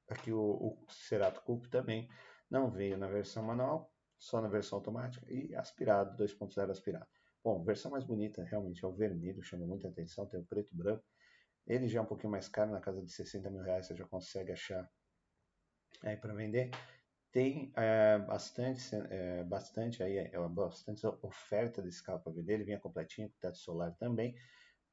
aqui 0.09 0.33
o, 0.33 0.41
o 0.41 0.87
Cerato 0.89 1.43
Coupe 1.43 1.69
também 1.69 2.09
não 2.51 2.71
veio 2.71 2.97
na 2.97 3.07
versão 3.07 3.43
manual, 3.43 3.93
só 4.17 4.41
na 4.41 4.49
versão 4.49 4.79
automática 4.79 5.25
e 5.31 5.55
aspirado, 5.55 6.17
2.0 6.23 6.71
aspirado. 6.71 7.07
Bom, 7.43 7.63
versão 7.63 7.91
mais 7.91 8.05
bonita 8.05 8.43
realmente 8.45 8.85
é 8.85 8.89
o 8.89 8.93
vermelho, 8.93 9.43
chama 9.43 9.65
muita 9.65 9.89
atenção, 9.89 10.27
tem 10.27 10.41
o 10.41 10.45
preto 10.45 10.73
e 10.73 10.77
branco. 10.77 11.05
Ele 11.69 11.87
já 11.87 12.01
é 12.01 12.03
um 12.03 12.07
pouquinho 12.07 12.33
mais 12.33 12.49
caro, 12.49 12.73
na 12.73 12.81
casa 12.81 13.03
de 13.03 13.13
60 13.13 13.51
mil 13.51 13.63
reais 13.63 13.87
você 13.87 13.95
já 13.95 14.07
consegue 14.07 14.53
achar 14.53 14.91
aí 16.03 16.17
para 16.17 16.33
vender. 16.33 16.71
Tem 17.31 17.71
é, 17.77 18.19
bastante, 18.19 18.97
é, 19.11 19.45
bastante, 19.45 20.03
aí, 20.03 20.17
é, 20.17 20.49
bastante 20.49 21.07
oferta 21.23 21.83
desse 21.83 22.03
carro 22.03 22.21
para 22.21 22.33
vender. 22.33 22.55
Ele 22.55 22.65
vinha 22.65 22.81
completinho 22.81 23.29
com 23.29 23.37
teto 23.39 23.59
solar 23.59 23.95
também. 23.97 24.35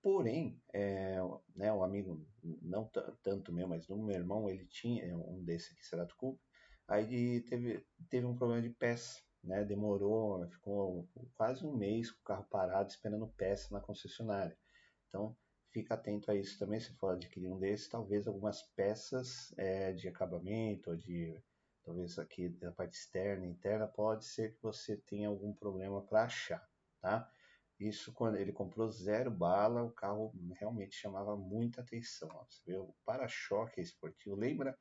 Porém, 0.01 0.61
é, 0.73 1.17
né, 1.55 1.71
o 1.71 1.81
amigo, 1.81 2.27
não 2.61 2.87
tanto 3.23 3.53
meu, 3.53 3.67
mas 3.67 3.87
do 3.87 3.97
meu 3.97 4.15
irmão, 4.15 4.49
ele 4.49 4.65
tinha 4.65 5.17
um 5.17 5.43
desse 5.43 5.73
aqui, 5.73 5.85
Cerato 5.85 6.15
Coupe. 6.17 6.43
Aí 6.87 7.41
teve, 7.41 7.83
teve 8.09 8.27
um 8.27 8.35
problema 8.35 8.61
de 8.61 8.69
peça, 8.69 9.19
né? 9.43 9.63
Demorou, 9.63 10.47
ficou 10.49 11.09
quase 11.35 11.65
um 11.65 11.75
mês 11.75 12.11
com 12.11 12.19
o 12.19 12.23
carro 12.23 12.45
parado 12.51 12.89
esperando 12.89 13.27
peça 13.29 13.73
na 13.73 13.81
concessionária. 13.81 14.55
Então, 15.07 15.35
fica 15.75 15.95
atento 15.95 16.31
a 16.31 16.35
isso 16.35 16.57
também, 16.57 16.79
se 16.79 16.93
for 16.93 17.15
adquirir 17.15 17.49
um 17.49 17.59
desses, 17.59 17.89
talvez 17.89 18.25
algumas 18.27 18.61
peças 18.61 19.53
é, 19.57 19.91
de 19.91 20.07
acabamento, 20.07 20.95
de 20.95 21.37
talvez 21.83 22.17
aqui 22.17 22.47
da 22.47 22.71
parte 22.71 22.93
externa 22.93 23.45
e 23.45 23.49
interna, 23.49 23.85
pode 23.85 24.23
ser 24.23 24.55
que 24.55 24.63
você 24.63 24.95
tenha 24.95 25.27
algum 25.27 25.53
problema 25.53 26.01
para 26.01 26.23
achar, 26.23 26.65
tá? 27.01 27.29
Isso 27.77 28.13
quando 28.13 28.37
ele 28.37 28.53
comprou 28.53 28.89
zero 28.89 29.29
bala, 29.29 29.83
o 29.83 29.91
carro 29.91 30.33
realmente 30.57 30.95
chamava 30.95 31.35
muita 31.35 31.81
atenção. 31.81 32.29
Ó. 32.31 32.45
Você 32.45 32.61
vê 32.65 32.77
o 32.77 32.95
para-choque 33.03 33.81
esportivo, 33.81 34.33
lembra 34.33 34.77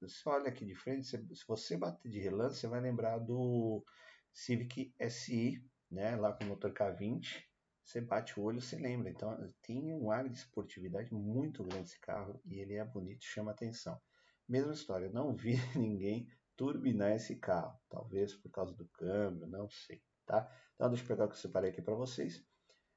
Você 0.00 0.26
olha 0.26 0.48
aqui 0.48 0.64
de 0.64 0.74
frente, 0.74 1.06
se 1.06 1.46
você 1.46 1.76
bater 1.76 2.08
de 2.08 2.18
relance, 2.18 2.58
você 2.58 2.68
vai 2.68 2.80
lembrar 2.80 3.18
do 3.18 3.84
Civic 4.32 4.94
SI, 4.98 5.62
né, 5.90 6.16
lá 6.16 6.32
com 6.32 6.44
o 6.44 6.46
motor 6.46 6.72
K20. 6.72 7.51
Você 7.84 8.00
bate 8.00 8.38
o 8.38 8.42
olho, 8.42 8.60
você 8.60 8.76
lembra. 8.76 9.10
Então 9.10 9.52
tem 9.62 9.92
um 9.92 10.10
ar 10.10 10.28
de 10.28 10.36
esportividade 10.36 11.12
muito 11.12 11.64
grande 11.64 11.88
esse 11.88 12.00
carro 12.00 12.40
e 12.44 12.58
ele 12.58 12.74
é 12.74 12.84
bonito, 12.84 13.24
chama 13.24 13.50
atenção. 13.50 14.00
Mesma 14.48 14.72
história, 14.72 15.08
não 15.10 15.34
vi 15.34 15.56
ninguém 15.76 16.28
turbinar 16.56 17.12
esse 17.12 17.36
carro, 17.36 17.78
talvez 17.88 18.34
por 18.34 18.50
causa 18.50 18.74
do 18.74 18.86
câmbio, 18.88 19.46
não 19.46 19.68
sei, 19.68 20.02
tá? 20.26 20.50
Então 20.74 20.88
deixa 20.88 21.02
eu 21.02 21.08
pegar 21.08 21.24
o 21.24 21.28
que 21.28 21.34
eu 21.34 21.38
separei 21.40 21.70
aqui 21.70 21.82
para 21.82 21.94
vocês. 21.94 22.44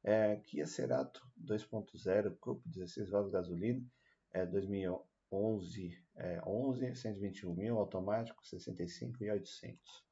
É, 0.04 0.36
Kia 0.38 0.68
Cerato 0.68 1.26
2.0 1.44 2.38
Coupe 2.40 2.70
16 2.70 3.10
válvulas 3.10 3.34
gasolina, 3.34 3.84
é, 4.32 4.46
2011, 4.46 6.06
é, 6.16 6.42
11, 6.46 6.96
121 6.96 7.56
mil, 7.56 7.80
automático 7.80 8.46
65 8.46 9.24
e 9.24 9.32
800. 9.32 10.06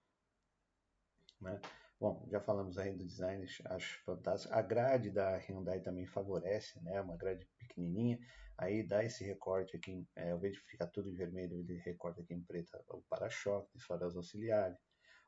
Né? 1.42 1.62
Bom, 2.04 2.22
já 2.30 2.42
falamos 2.42 2.78
aí 2.78 2.92
do 2.92 3.06
design, 3.06 3.48
acho 3.64 4.04
fantástico. 4.04 4.54
A 4.54 4.62
grade 4.62 5.10
da 5.10 5.38
Hyundai 5.38 5.80
também 5.80 6.06
favorece, 6.06 6.78
né? 6.84 7.00
Uma 7.00 7.16
grade 7.16 7.48
pequenininha. 7.58 8.20
Aí 8.58 8.84
dá 8.86 9.06
esse 9.06 9.24
recorte 9.24 9.78
aqui, 9.78 10.06
é, 10.18 10.32
ao 10.32 10.38
invés 10.38 10.56
de 10.56 10.60
ficar 10.64 10.88
tudo 10.88 11.10
em 11.10 11.14
vermelho, 11.14 11.56
ele 11.56 11.78
recorta 11.78 12.20
aqui 12.20 12.34
em 12.34 12.42
preto 12.42 12.78
o 12.90 13.02
para-choque, 13.04 13.80
faróis 13.80 14.18
auxiliares. 14.18 14.78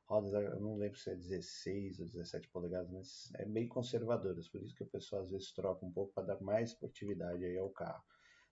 Rodas, 0.05 0.33
eu 0.33 0.59
não 0.59 0.75
lembro 0.75 0.99
se 0.99 1.09
é 1.11 1.15
16 1.15 2.01
ou 2.01 2.07
17 2.07 2.49
polegadas, 2.49 2.91
mas 2.91 3.31
é 3.35 3.45
bem 3.45 3.69
conservadoras, 3.69 4.49
por 4.49 4.61
isso 4.61 4.75
que 4.75 4.83
o 4.83 4.87
pessoal 4.87 5.21
às 5.21 5.29
vezes 5.29 5.53
troca 5.53 5.85
um 5.85 5.93
pouco 5.93 6.11
para 6.11 6.27
dar 6.27 6.41
mais 6.41 6.71
esportividade 6.71 7.45
aí 7.45 7.57
ao 7.57 7.69
carro. 7.69 8.03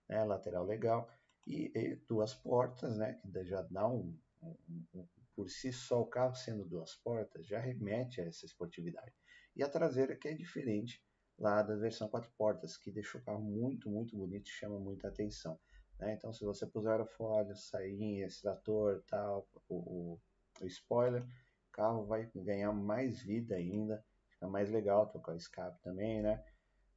Né? 0.08 0.24
Lateral 0.24 0.64
legal 0.64 1.10
e, 1.46 1.74
e, 1.76 1.98
duas 2.08 2.34
portas, 2.34 2.96
né? 2.96 3.20
Que 3.22 3.44
já 3.44 3.64
dá 3.64 3.86
um, 3.86 4.18
um, 4.42 4.56
um, 4.94 5.08
por 5.36 5.50
si 5.50 5.72
só 5.72 6.02
o 6.02 6.08
carro 6.08 6.36
sendo 6.36 6.66
duas 6.66 6.96
portas 6.96 7.46
já 7.46 7.60
remete 7.60 8.22
a 8.22 8.26
essa 8.26 8.46
esportividade. 8.46 9.14
E 9.56 9.64
a 9.64 9.70
traseira 9.70 10.16
que 10.16 10.28
é 10.28 10.34
diferente 10.34 11.04
lá 11.38 11.62
da 11.62 11.76
versão 11.76 12.08
quatro 12.08 12.32
portas, 12.38 12.78
que 12.78 12.92
deixa 12.92 13.18
o 13.18 13.24
carro 13.24 13.42
muito, 13.42 13.90
muito 13.90 14.16
bonito 14.16 14.48
e 14.48 14.54
chama 14.54 14.80
muita 14.80 15.08
atenção. 15.08 15.60
Né? 16.00 16.14
Então, 16.14 16.34
se 16.34 16.44
você 16.44 16.66
puser 16.66 16.92
aerofólio, 16.92 17.56
sainha, 17.56 18.26
extrator, 18.26 19.04
tal, 19.08 19.48
o, 19.68 19.76
o, 19.76 20.22
o, 20.62 20.66
spoiler, 20.68 21.24
o 21.24 21.72
carro 21.72 22.06
vai 22.06 22.30
ganhar 22.36 22.72
mais 22.72 23.22
vida 23.22 23.56
ainda, 23.56 24.04
fica 24.30 24.48
mais 24.48 24.70
legal, 24.70 25.08
tocar 25.10 25.34
o 25.34 25.38
escape 25.38 25.82
também, 25.82 26.22
né? 26.22 26.44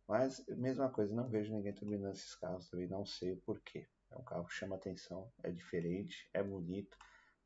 Mas, 0.08 0.44
mesma 0.48 0.88
coisa, 0.88 1.14
não 1.14 1.28
vejo 1.28 1.52
ninguém 1.52 1.74
turbinando 1.74 2.14
esses 2.14 2.34
carros 2.36 2.68
também, 2.70 2.86
não 2.86 3.04
sei 3.04 3.32
o 3.32 3.36
porquê. 3.38 3.88
É 4.10 4.16
um 4.16 4.22
carro 4.22 4.46
que 4.46 4.54
chama 4.54 4.76
atenção, 4.76 5.30
é 5.42 5.50
diferente, 5.50 6.28
é 6.32 6.42
bonito, 6.42 6.96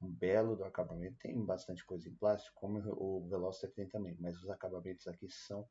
um 0.01 0.11
belo 0.11 0.57
do 0.57 0.65
acabamento, 0.65 1.19
tem 1.19 1.39
bastante 1.45 1.85
coisa 1.85 2.09
em 2.09 2.15
plástico, 2.15 2.59
como 2.59 2.79
o 2.97 3.29
Veloster 3.29 3.71
tem 3.73 3.87
também, 3.89 4.17
mas 4.19 4.43
os 4.43 4.49
acabamentos 4.49 5.07
aqui 5.07 5.29
são 5.29 5.69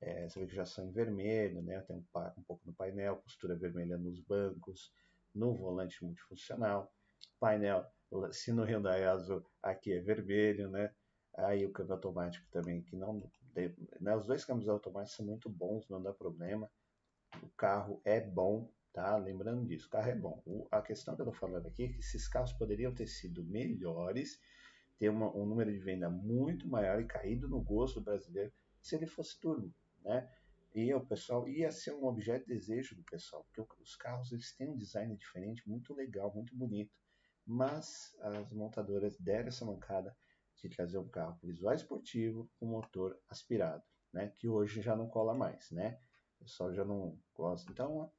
é, 0.00 0.28
você 0.28 0.40
vê 0.40 0.46
que 0.46 0.54
já 0.54 0.64
são 0.64 0.86
em 0.86 0.92
vermelho, 0.92 1.62
né? 1.62 1.80
Tem 1.82 1.96
um, 1.96 2.04
um, 2.38 2.42
pouco 2.42 2.62
no 2.64 2.72
painel, 2.72 3.16
costura 3.16 3.54
vermelha 3.54 3.98
nos 3.98 4.18
bancos, 4.20 4.92
no 5.34 5.54
volante 5.54 6.02
multifuncional. 6.02 6.90
Painel, 7.38 7.86
se 8.32 8.50
no 8.50 8.64
Hyundai 8.64 9.02
é 9.02 9.08
azul, 9.08 9.44
aqui 9.62 9.92
é 9.92 10.00
vermelho, 10.00 10.70
né? 10.70 10.92
Aí 11.36 11.64
o 11.66 11.72
câmbio 11.72 11.94
automático 11.94 12.46
também, 12.50 12.82
que 12.82 12.96
não. 12.96 13.30
Né? 14.00 14.16
Os 14.16 14.26
dois 14.26 14.44
câmbios 14.44 14.68
automáticos 14.68 15.16
são 15.16 15.26
muito 15.26 15.50
bons, 15.50 15.86
não 15.88 16.02
dá 16.02 16.12
problema. 16.12 16.70
O 17.42 17.48
carro 17.50 18.00
é 18.04 18.20
bom, 18.20 18.72
tá? 18.92 19.16
Lembrando 19.16 19.66
disso, 19.66 19.86
o 19.86 19.90
carro 19.90 20.10
é 20.10 20.14
bom. 20.14 20.42
O, 20.46 20.66
a 20.70 20.80
questão 20.82 21.14
que 21.14 21.22
eu 21.22 21.26
tô 21.26 21.32
falando 21.32 21.66
aqui 21.66 21.84
é 21.84 21.88
que 21.88 22.00
esses 22.00 22.28
carros 22.28 22.52
poderiam 22.52 22.94
ter 22.94 23.06
sido 23.06 23.44
melhores, 23.44 24.40
ter 24.98 25.08
uma, 25.08 25.34
um 25.36 25.46
número 25.46 25.72
de 25.72 25.78
venda 25.78 26.10
muito 26.10 26.68
maior 26.68 27.00
e 27.00 27.06
caído 27.06 27.48
no 27.48 27.60
gosto 27.60 28.00
do 28.00 28.04
brasileiro 28.04 28.52
se 28.80 28.96
ele 28.96 29.06
fosse 29.06 29.38
turbo 29.38 29.74
né? 30.02 30.28
E 30.74 30.92
o 30.94 31.04
pessoal 31.04 31.48
ia 31.48 31.72
ser 31.72 31.92
um 31.94 32.04
objeto 32.04 32.46
de 32.46 32.54
desejo 32.54 32.94
do 32.94 33.02
pessoal, 33.02 33.44
porque 33.52 33.82
os 33.82 33.96
carros 33.96 34.30
eles 34.30 34.54
têm 34.54 34.70
um 34.70 34.76
design 34.76 35.16
diferente, 35.16 35.68
muito 35.68 35.92
legal, 35.92 36.32
muito 36.32 36.54
bonito. 36.56 36.94
Mas 37.44 38.16
as 38.20 38.52
montadoras 38.52 39.18
deram 39.18 39.48
essa 39.48 39.64
mancada 39.64 40.16
de 40.56 40.68
trazer 40.68 40.98
um 40.98 41.08
carro 41.08 41.38
visual 41.42 41.74
esportivo 41.74 42.48
com 42.58 42.66
motor 42.66 43.18
aspirado, 43.28 43.82
né? 44.12 44.28
Que 44.36 44.48
hoje 44.48 44.80
já 44.80 44.94
não 44.94 45.08
cola 45.08 45.34
mais, 45.34 45.70
né? 45.72 45.98
O 46.38 46.44
pessoal 46.44 46.72
já 46.72 46.84
não 46.84 47.18
gosta. 47.34 47.70
Então, 47.72 48.10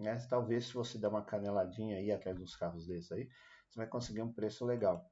né, 0.00 0.16
talvez 0.28 0.66
se 0.66 0.74
você 0.74 0.98
dar 0.98 1.10
uma 1.10 1.24
caneladinha 1.24 1.98
aí 1.98 2.10
atrás 2.10 2.36
dos 2.38 2.56
carros 2.56 2.86
desses 2.86 3.12
aí, 3.12 3.28
você 3.68 3.78
vai 3.78 3.86
conseguir 3.86 4.22
um 4.22 4.32
preço 4.32 4.64
legal. 4.64 5.08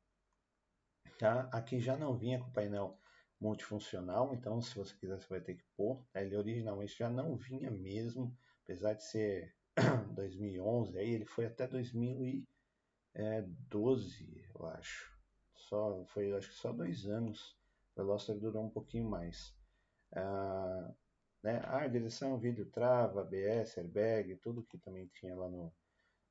Tá? 1.19 1.49
Aqui 1.53 1.81
já 1.81 1.97
não 1.97 2.17
vinha 2.17 2.39
com 2.39 2.51
painel 2.51 2.99
multifuncional, 3.41 4.35
então 4.35 4.61
se 4.61 4.75
você 4.75 4.95
quiser 4.97 5.21
você 5.21 5.29
vai 5.29 5.41
ter 5.41 5.55
que 5.55 5.65
pôr. 5.77 6.05
Ele 6.15 6.37
originalmente 6.37 6.97
já 6.97 7.09
não 7.09 7.37
vinha 7.37 7.71
mesmo, 7.71 8.37
apesar 8.65 8.95
de 8.95 9.05
ser 9.05 9.55
2011, 10.15 10.99
aí 10.99 11.11
ele 11.11 11.25
foi 11.25 11.47
até 11.47 11.67
2012, 11.67 14.45
eu 14.55 14.67
acho. 14.67 15.17
Só 15.55 16.05
foi, 16.07 16.33
acho 16.33 16.49
que 16.49 16.55
só 16.55 16.73
dois 16.73 17.07
anos. 17.07 17.57
O 17.95 18.01
Veloster 18.01 18.39
durou 18.39 18.65
um 18.65 18.71
pouquinho 18.71 19.09
mais. 19.09 19.55
Ah, 20.13 20.93
né? 21.43 21.63
Ah, 21.65 21.87
direção, 21.87 22.39
vídeo, 22.39 22.67
trava, 22.67 23.21
ABS, 23.23 23.79
airbag, 23.79 24.37
tudo 24.37 24.65
que 24.65 24.79
também 24.79 25.07
tinha 25.09 25.35
lá 25.37 25.49
no 25.49 25.73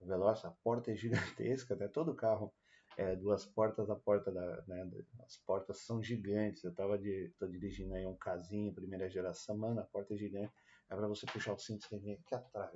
Veloster. 0.02 0.50
A 0.50 0.54
porta 0.64 0.92
é 0.92 0.96
gigantesca, 0.96 1.76
né? 1.76 1.88
Todo 1.88 2.16
carro 2.16 2.54
é, 2.98 3.16
duas 3.16 3.46
portas, 3.46 3.90
a 3.92 3.96
porta 3.96 4.32
da, 4.32 4.64
né, 4.68 4.90
as 5.24 5.38
portas 5.38 5.78
são 5.78 6.02
gigantes. 6.02 6.64
Eu 6.64 6.74
tava 6.74 6.98
de, 6.98 7.32
tô 7.38 7.48
dirigindo 7.48 7.94
aí 7.94 8.06
um 8.06 8.16
casinho, 8.16 8.74
primeira 8.74 9.08
geração, 9.08 9.56
mano, 9.56 9.80
a 9.80 9.84
porta 9.84 10.16
é 10.16 10.18
gigante. 10.18 10.52
É 10.90 10.96
para 10.96 11.08
você 11.08 11.26
puxar 11.28 11.54
o 11.54 11.60
cinto, 11.60 11.86
você 11.86 11.98
vem 12.00 12.14
aqui 12.14 12.34
atrás. 12.34 12.74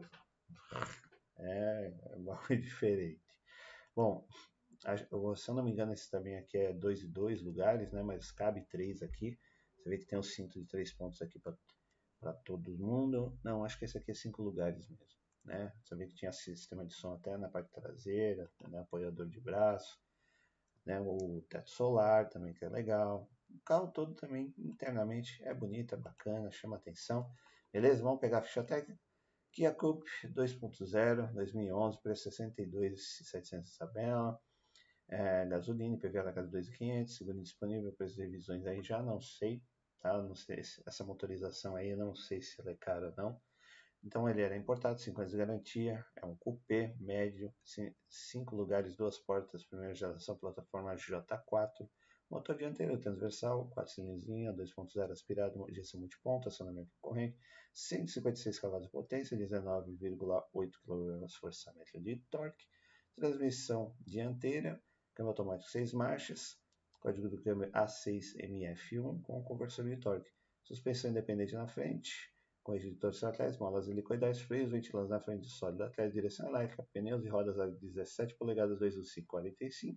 É, 1.38 1.94
é 2.12 2.16
bagulho 2.20 2.62
diferente. 2.62 3.20
Bom, 3.96 4.28
se 5.36 5.50
eu 5.50 5.56
não 5.56 5.64
me 5.64 5.72
engano, 5.72 5.92
esse 5.92 6.10
também 6.10 6.38
aqui 6.38 6.58
é 6.58 6.72
dois 6.72 7.02
e 7.02 7.08
dois 7.08 7.42
lugares, 7.42 7.92
né? 7.92 8.04
Mas 8.04 8.32
cabe 8.32 8.62
três 8.70 9.02
aqui. 9.02 9.38
Você 9.78 9.90
vê 9.90 9.98
que 9.98 10.06
tem 10.06 10.20
um 10.20 10.24
cinto 10.24 10.60
de 10.60 10.68
três 10.68 10.94
pontos 10.94 11.22
aqui 11.22 11.40
para 11.40 11.58
todo 12.46 12.78
mundo. 12.78 13.38
Não, 13.44 13.64
acho 13.64 13.78
que 13.78 13.86
esse 13.86 13.98
aqui 13.98 14.12
é 14.12 14.14
cinco 14.14 14.42
lugares 14.42 14.88
mesmo. 14.88 15.22
Né? 15.44 15.74
Vê 15.92 16.08
que 16.08 16.16
tinha 16.16 16.32
sistema 16.32 16.86
de 16.86 16.94
som 16.94 17.16
até 17.16 17.36
na 17.38 17.50
parte 17.50 17.72
traseira, 17.72 18.50
né? 18.70 18.80
apoiador 18.80 19.28
de 19.28 19.40
braço 19.40 20.00
né? 20.86 21.00
O 21.00 21.42
teto 21.50 21.70
solar 21.70 22.30
também 22.30 22.54
que 22.54 22.66
é 22.66 22.70
legal. 22.70 23.30
O 23.50 23.60
carro 23.66 23.88
todo 23.90 24.14
também 24.16 24.54
internamente 24.58 25.42
é 25.44 25.54
bonito, 25.54 25.96
é 25.96 25.98
bacana, 25.98 26.50
chama 26.52 26.78
atenção. 26.78 27.30
Beleza? 27.72 28.04
Vamos 28.04 28.20
pegar 28.20 28.40
a 28.40 28.42
ficha 28.42 28.64
técnica. 28.64 29.00
Kia 29.52 29.74
Coupe 29.74 30.10
2.0 30.34 31.34
2011, 31.34 32.02
preço 32.02 32.30
62.700 32.30 33.78
tabela. 33.78 34.40
É, 35.10 35.46
gasolina, 35.46 35.98
PVA 35.98 36.24
na 36.24 36.32
casa 36.32 36.48
de 36.48 36.58
2.500, 36.58 37.08
seguro 37.10 37.42
disponível, 37.42 37.92
preço 37.92 38.16
de 38.16 38.22
revisões 38.22 38.66
aí 38.66 38.82
já 38.82 39.04
não 39.04 39.20
sei, 39.20 39.62
tá? 40.02 40.22
Não 40.22 40.36
sei 40.36 40.64
se, 40.64 40.82
essa 40.86 41.04
motorização 41.04 41.76
aí, 41.76 41.96
não 41.96 42.16
sei 42.16 42.42
se 42.42 42.60
ela 42.60 42.72
é 42.72 42.76
cara 42.76 43.10
ou 43.10 43.16
não. 43.16 43.42
Então 44.04 44.28
ele 44.28 44.42
era 44.42 44.58
importado, 44.58 45.00
5 45.00 45.22
anos 45.22 45.32
de 45.32 45.38
garantia, 45.38 46.04
é 46.16 46.26
um 46.26 46.36
coupé 46.36 46.96
médio, 47.00 47.54
5 48.10 48.56
lugares, 48.56 48.96
duas 48.96 49.20
portas, 49.20 49.64
primeira 49.64 49.94
geração, 49.94 50.36
plataforma 50.36 50.96
J4, 50.96 51.88
motor 52.28 52.58
dianteiro 52.58 52.98
transversal, 53.00 53.70
4 53.70 53.94
cilindros 53.94 54.26
2.0 54.26 55.12
aspirado, 55.12 55.70
injeção 55.70 56.00
multiponto, 56.00 56.48
acionamento 56.48 56.90
corrente, 57.00 57.38
156 57.74 58.60
cavalos 58.60 58.88
de 58.88 58.92
potência, 58.92 59.38
19,8 59.38 60.72
kgfm 60.84 62.02
de 62.02 62.16
torque, 62.32 62.66
transmissão 63.16 63.96
dianteira, 64.00 64.82
câmbio 65.14 65.30
automático 65.30 65.70
6 65.70 65.94
marchas, 65.94 66.58
código 67.02 67.28
do 67.28 67.42
câmbio 67.42 67.70
A6MF1 67.72 69.24
com 69.24 69.44
conversor 69.44 69.84
de 69.90 69.98
torque, 69.98 70.30
suspensão 70.64 71.10
independente 71.10 71.54
na 71.56 71.68
frente, 71.68 72.32
com 72.64 72.76
editores 72.76 73.24
atrás, 73.24 73.58
molas 73.58 73.90
helicoidais, 73.90 74.40
freios, 74.40 74.72
ventiladores 74.72 75.10
na 75.10 75.20
frente 75.20 75.48
sólido 75.50 75.84
atrás, 75.84 76.14
direção 76.14 76.48
elétrica, 76.48 76.88
pneus 76.94 77.26
e 77.26 77.28
rodas 77.28 77.60
a 77.60 77.66
17 77.66 78.36
polegadas 78.36 78.80
2,45, 78.80 79.96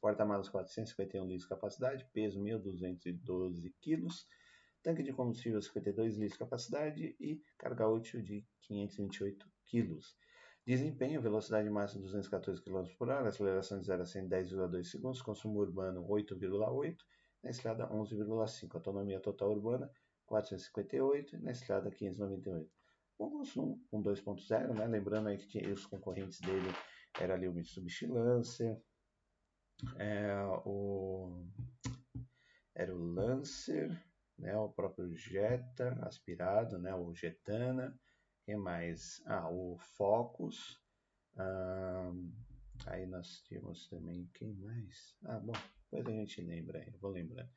porta-malas 0.00 0.48
451 0.48 1.24
litros 1.24 1.42
de 1.42 1.48
capacidade, 1.48 2.08
peso 2.10 2.40
1.212 2.40 3.74
kg, 3.82 4.06
tanque 4.82 5.02
de 5.02 5.12
combustível 5.12 5.60
52 5.60 6.14
litros 6.14 6.32
de 6.32 6.38
capacidade 6.38 7.16
e 7.20 7.42
carga 7.58 7.86
útil 7.86 8.22
de 8.22 8.46
528 8.62 9.46
kg. 9.66 9.98
Desempenho, 10.66 11.20
velocidade 11.20 11.68
máxima 11.70 12.02
214 12.02 12.62
km 12.62 12.84
por 12.98 13.08
hora, 13.08 13.28
aceleração 13.28 13.80
de 13.80 13.86
0 13.86 14.02
a 14.02 14.06
100 14.06 14.28
10,2 14.28 14.84
segundos, 14.84 15.22
consumo 15.22 15.58
urbano 15.58 16.06
8,8, 16.06 16.96
na 17.42 17.50
estrada 17.50 17.88
11,5, 17.88 18.74
autonomia 18.74 19.20
total 19.20 19.50
urbana 19.50 19.90
458 20.26 21.36
e 21.36 21.38
na 21.40 21.50
estrada 21.50 21.90
598. 21.90 22.70
O 23.18 23.30
consumo 23.30 23.82
com 23.90 24.02
2.0, 24.02 24.74
né? 24.74 24.86
lembrando 24.86 25.28
aí 25.28 25.38
que 25.38 25.48
tinha, 25.48 25.72
os 25.72 25.86
concorrentes 25.86 26.40
dele 26.40 26.68
era 27.18 27.34
ali 27.34 27.48
o 27.48 27.52
Mitsubishi 27.52 28.06
Lancer, 28.06 28.80
é, 29.98 30.34
o, 30.64 31.46
era 32.74 32.94
o 32.94 32.98
Lancer, 32.98 33.90
né, 34.38 34.56
o 34.56 34.68
próprio 34.68 35.14
Jetta 35.14 35.98
aspirado, 36.02 36.78
né, 36.78 36.94
o 36.94 37.14
Jetana, 37.14 37.98
quem 38.50 38.56
mais? 38.56 39.22
Ah, 39.26 39.48
o 39.48 39.76
Focus, 39.78 40.82
ah, 41.36 42.12
aí 42.86 43.06
nós 43.06 43.42
tínhamos 43.42 43.88
também, 43.88 44.28
quem 44.34 44.52
mais? 44.54 45.16
Ah, 45.24 45.38
bom, 45.38 45.52
depois 45.84 46.04
a 46.08 46.10
gente 46.10 46.42
lembra 46.42 46.80
aí, 46.80 46.90
vou 47.00 47.12
lembrando. 47.12 47.48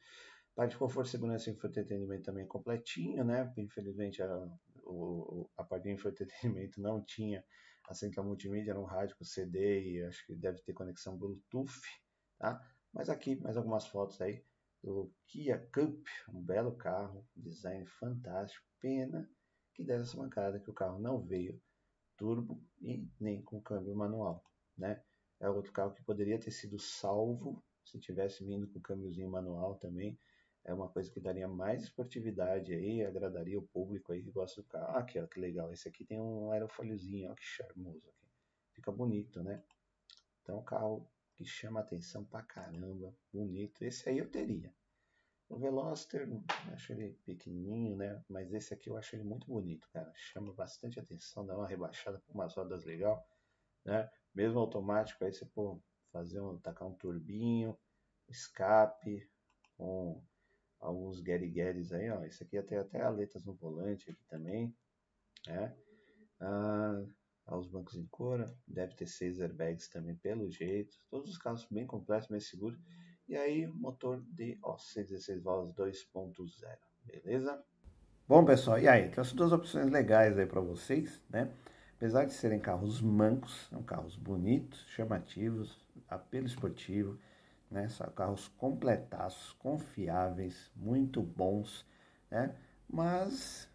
Parte 0.56 0.74
de 0.74 0.78
conforto, 0.78 1.10
segurança 1.10 1.50
e 1.50 1.54
entretenimento 1.54 2.26
também 2.26 2.46
completinho, 2.46 3.24
né? 3.24 3.52
Infelizmente 3.58 4.22
a, 4.22 4.48
o, 4.84 5.50
a 5.58 5.64
parte 5.64 5.86
de 5.86 5.90
entretenimento 5.90 6.80
não 6.80 7.04
tinha 7.04 7.44
a 7.90 7.96
central 7.96 8.28
multimídia, 8.28 8.70
era 8.70 8.80
um 8.80 8.86
rádio 8.86 9.18
com 9.18 9.26
CD 9.26 9.94
e 9.94 10.04
acho 10.04 10.24
que 10.28 10.36
deve 10.36 10.62
ter 10.62 10.74
conexão 10.74 11.18
Bluetooth, 11.18 11.74
tá? 12.38 12.62
Mas 12.94 13.10
aqui, 13.10 13.36
mais 13.38 13.58
algumas 13.58 13.88
fotos 13.88 14.22
aí 14.22 14.46
do 14.84 15.12
Kia 15.26 15.58
Cup, 15.74 16.06
um 16.30 16.40
belo 16.40 16.76
carro, 16.76 17.28
design 17.36 17.84
fantástico, 17.88 18.64
pena 18.80 19.28
que 19.74 19.84
dessa 19.84 20.16
mancada 20.18 20.60
que 20.60 20.70
o 20.70 20.74
carro 20.74 21.00
não 21.00 21.20
veio 21.20 21.62
turbo 22.18 22.62
e 22.82 23.08
nem 23.20 23.42
com 23.42 23.62
câmbio 23.62 23.96
manual, 23.96 24.44
né? 24.78 25.02
É 25.40 25.50
outro 25.50 25.72
carro 25.74 25.94
que 25.94 26.04
poderia 26.04 26.40
ter 26.40 26.52
sido 26.52 26.80
salvo 26.80 27.64
se 27.84 28.00
tivesse 28.00 28.46
vindo 28.46 28.68
com 28.68 28.80
câmbiozinho 28.80 29.30
manual 29.30 29.76
também. 29.76 30.18
É 30.64 30.74
uma 30.74 30.88
coisa 30.88 31.12
que 31.12 31.20
daria 31.20 31.48
mais 31.48 31.84
esportividade 31.84 32.74
aí, 32.74 33.04
agradaria 33.04 33.60
o 33.60 33.68
público 33.68 34.14
aí 34.14 34.24
que 34.24 34.32
gosta 34.32 34.62
do 34.62 34.68
carro. 34.68 34.96
Ah, 34.96 35.00
aqui, 35.00 35.20
ó, 35.20 35.28
que 35.28 35.40
legal. 35.40 35.74
Esse 35.74 35.90
aqui 35.90 36.06
tem 36.06 36.20
um 36.20 36.52
aerofóliozinho, 36.52 37.32
ó, 37.32 37.36
que 37.36 37.44
charmoso 37.44 38.08
aqui. 38.08 38.26
Fica 38.72 38.92
bonito, 38.92 39.44
né? 39.44 39.62
Então, 40.42 40.64
carro 40.64 41.06
que 41.36 41.44
chama 41.44 41.82
atenção 41.82 42.24
pra 42.24 42.42
caramba, 42.42 43.14
bonito. 43.32 43.84
Esse 43.84 44.08
aí 44.08 44.20
eu 44.20 44.30
teria. 44.30 44.74
O 45.54 45.60
Veloster, 45.60 46.28
acho 46.72 46.94
ele 46.94 47.12
pequenininho, 47.24 47.96
né? 47.96 48.24
Mas 48.28 48.52
esse 48.52 48.74
aqui 48.74 48.90
eu 48.90 48.98
acho 48.98 49.16
ele 49.16 49.24
muito 49.24 49.46
bonito, 49.46 49.88
cara. 49.94 50.12
Chama 50.16 50.52
bastante 50.52 51.00
atenção, 51.00 51.46
dá 51.46 51.56
uma 51.56 51.68
rebaixada 51.68 52.20
com 52.26 52.34
umas 52.34 52.56
rodas 52.56 52.84
legal, 52.86 53.24
né? 53.86 54.10
Mesmo 54.34 54.60
automático, 54.60 55.24
aí 55.24 55.32
você 55.32 55.46
pô, 55.46 55.80
fazer 56.12 56.42
um, 56.42 56.58
tacar 56.58 56.88
um 56.88 56.96
turbinho, 56.96 57.78
escape, 58.28 59.30
com 59.78 60.24
alguns 60.80 61.20
guerigueres 61.20 61.94
aí, 61.94 62.10
ó. 62.10 62.24
Esse 62.24 62.42
aqui 62.42 62.60
tem 62.64 62.80
até 62.80 63.04
aletas 63.04 63.46
no 63.46 63.54
volante 63.54 64.10
aqui 64.10 64.26
também, 64.26 64.76
né? 65.46 65.78
Ah, 66.40 67.06
aos 67.46 67.68
bancos 67.68 67.96
em 67.96 68.08
coura, 68.08 68.58
deve 68.68 68.96
ter 68.96 69.06
seis 69.06 69.40
airbags 69.40 69.88
também 69.88 70.16
pelo 70.16 70.50
jeito. 70.50 70.98
Todos 71.12 71.30
os 71.30 71.38
carros 71.38 71.68
bem 71.70 71.86
completos, 71.86 72.28
bem 72.28 72.40
seguros. 72.40 72.80
E 73.28 73.36
aí, 73.38 73.68
motor 73.68 74.22
de 74.22 74.58
ó, 74.62 74.78
116 74.78 75.42
válvulas 75.42 75.76
2.0, 75.76 76.78
beleza? 77.06 77.64
Bom, 78.28 78.44
pessoal, 78.44 78.80
e 78.80 78.88
aí? 78.88 79.10
Trouxe 79.10 79.36
duas 79.36 79.52
opções 79.52 79.90
legais 79.90 80.38
aí 80.38 80.46
para 80.46 80.62
vocês, 80.62 81.22
né? 81.30 81.52
Apesar 81.96 82.26
de 82.26 82.34
serem 82.34 82.60
carros 82.60 83.02
mancos, 83.02 83.68
são 83.70 83.82
carros 83.82 84.16
bonitos, 84.18 84.86
chamativos, 84.90 85.80
apelo 86.10 86.46
esportivo, 86.46 87.18
né? 87.72 87.88
São 87.90 88.08
carros 88.12 88.48
completaços, 88.50 89.54
confiáveis, 89.54 90.70
muito 90.76 91.22
bons, 91.22 91.86
né? 92.30 92.56
Mas 92.90 93.70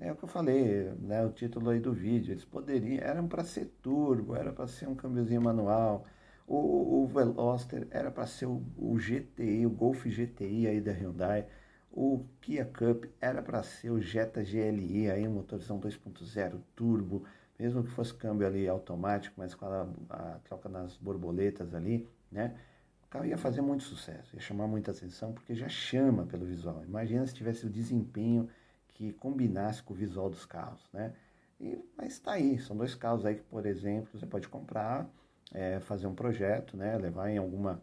é 0.00 0.10
o 0.10 0.16
que 0.16 0.24
eu 0.24 0.28
falei, 0.28 0.92
né? 0.98 1.24
O 1.24 1.30
título 1.30 1.70
aí 1.70 1.78
do 1.78 1.92
vídeo, 1.92 2.32
eles 2.32 2.44
poderiam, 2.44 3.02
eram 3.02 3.28
para 3.28 3.44
ser 3.44 3.66
turbo, 3.82 4.34
era 4.34 4.52
para 4.52 4.66
ser 4.66 4.88
um 4.88 4.94
câmbiozinho 4.94 5.42
manual, 5.42 6.06
o, 6.46 7.02
o 7.02 7.06
Veloster 7.06 7.86
era 7.90 8.10
para 8.10 8.26
ser 8.26 8.46
o, 8.46 8.62
o, 8.76 8.96
GTI, 8.98 9.66
o 9.66 9.70
Golf 9.70 10.04
GTI 10.06 10.66
aí 10.66 10.80
da 10.80 10.92
Hyundai. 10.92 11.46
O 11.90 12.24
Kia 12.40 12.64
Cup 12.64 13.04
era 13.20 13.40
para 13.40 13.62
ser 13.62 13.90
o 13.90 14.00
Jetta 14.00 14.42
GLE, 14.42 15.10
aí 15.10 15.28
motorzão 15.28 15.80
2.0 15.80 16.60
turbo, 16.74 17.24
mesmo 17.58 17.84
que 17.84 17.90
fosse 17.90 18.12
câmbio 18.12 18.46
ali 18.46 18.68
automático, 18.68 19.34
mas 19.38 19.54
com 19.54 19.64
a, 19.64 19.86
a, 20.10 20.38
troca 20.44 20.68
nas 20.68 20.96
borboletas 20.96 21.72
ali, 21.72 22.08
né? 22.30 22.58
O 23.04 23.08
carro 23.08 23.26
ia 23.26 23.38
fazer 23.38 23.62
muito 23.62 23.84
sucesso, 23.84 24.34
ia 24.34 24.40
chamar 24.40 24.66
muita 24.66 24.90
atenção, 24.90 25.32
porque 25.32 25.54
já 25.54 25.68
chama 25.68 26.26
pelo 26.26 26.44
visual. 26.44 26.84
Imagina 26.84 27.24
se 27.26 27.32
tivesse 27.32 27.64
o 27.64 27.70
desempenho 27.70 28.48
que 28.88 29.12
combinasse 29.12 29.80
com 29.80 29.94
o 29.94 29.96
visual 29.96 30.28
dos 30.28 30.44
carros, 30.44 30.82
né? 30.92 31.14
E, 31.60 31.78
mas 31.96 32.14
está 32.14 32.32
aí, 32.32 32.58
são 32.58 32.76
dois 32.76 32.96
carros 32.96 33.24
aí 33.24 33.36
que, 33.36 33.44
por 33.44 33.66
exemplo, 33.66 34.18
você 34.18 34.26
pode 34.26 34.48
comprar 34.48 35.08
é, 35.54 35.80
fazer 35.80 36.06
um 36.06 36.14
projeto, 36.14 36.76
né, 36.76 36.96
levar 36.98 37.30
em 37.30 37.38
alguma, 37.38 37.80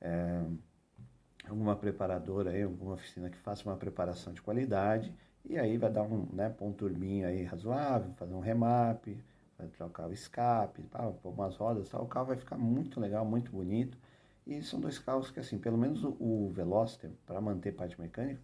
é, 0.00 0.42
alguma 1.48 1.74
preparadora, 1.74 2.50
aí, 2.50 2.62
alguma 2.62 2.94
oficina 2.94 3.30
que 3.30 3.38
faça 3.38 3.68
uma 3.68 3.76
preparação 3.76 4.32
de 4.32 4.42
qualidade, 4.42 5.12
e 5.44 5.58
aí 5.58 5.76
vai 5.78 5.90
dar 5.90 6.02
um, 6.02 6.28
né, 6.32 6.54
um 6.60 6.72
turbinho 6.72 7.26
aí 7.26 7.42
razoável, 7.44 8.12
fazer 8.14 8.34
um 8.34 8.40
remap, 8.40 9.06
vai 9.58 9.66
trocar 9.68 10.08
o 10.08 10.12
escape, 10.12 10.82
pôr 11.22 11.32
umas 11.32 11.56
rodas, 11.56 11.88
tal, 11.88 12.04
o 12.04 12.08
carro 12.08 12.26
vai 12.26 12.36
ficar 12.36 12.56
muito 12.58 13.00
legal, 13.00 13.24
muito 13.24 13.50
bonito, 13.50 13.98
e 14.46 14.62
são 14.62 14.78
dois 14.78 14.98
carros 14.98 15.30
que, 15.30 15.40
assim, 15.40 15.58
pelo 15.58 15.78
menos 15.78 16.04
o, 16.04 16.10
o 16.20 16.50
Veloster, 16.52 17.10
para 17.26 17.40
manter 17.40 17.72
parte 17.72 17.98
mecânica, 17.98 18.40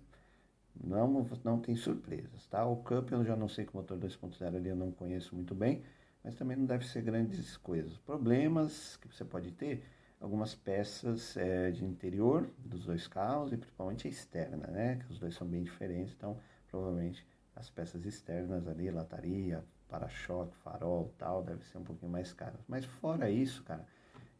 não, 0.82 1.26
não 1.44 1.60
tem 1.60 1.76
surpresas, 1.76 2.46
tá? 2.46 2.64
O 2.64 2.76
Cup 2.76 3.10
eu 3.12 3.24
já 3.24 3.36
não 3.36 3.48
sei 3.48 3.66
que 3.66 3.74
motor 3.74 3.98
2.0 3.98 4.56
ali 4.56 4.68
eu 4.68 4.76
não 4.76 4.90
conheço 4.90 5.34
muito 5.34 5.54
bem, 5.54 5.82
mas 6.22 6.34
também 6.34 6.56
não 6.56 6.66
deve 6.66 6.86
ser 6.86 7.02
grandes 7.02 7.56
coisas. 7.56 7.96
Problemas 7.98 8.96
que 8.96 9.08
você 9.08 9.24
pode 9.24 9.50
ter, 9.52 9.84
algumas 10.20 10.54
peças 10.54 11.36
é, 11.36 11.70
de 11.70 11.84
interior 11.84 12.48
dos 12.58 12.84
dois 12.84 13.08
carros 13.08 13.52
e 13.52 13.56
principalmente 13.56 14.06
a 14.06 14.10
externa, 14.10 14.66
né? 14.66 14.96
Que 14.96 15.12
os 15.12 15.18
dois 15.18 15.34
são 15.34 15.46
bem 15.46 15.62
diferentes, 15.62 16.14
então 16.14 16.38
provavelmente 16.68 17.26
as 17.56 17.70
peças 17.70 18.04
externas 18.04 18.68
ali, 18.68 18.90
lataria, 18.90 19.64
para-choque, 19.88 20.56
farol, 20.58 21.12
tal, 21.18 21.42
deve 21.42 21.64
ser 21.64 21.78
um 21.78 21.84
pouquinho 21.84 22.12
mais 22.12 22.32
caras. 22.32 22.60
Mas 22.68 22.84
fora 22.84 23.28
isso, 23.30 23.62
cara, 23.64 23.86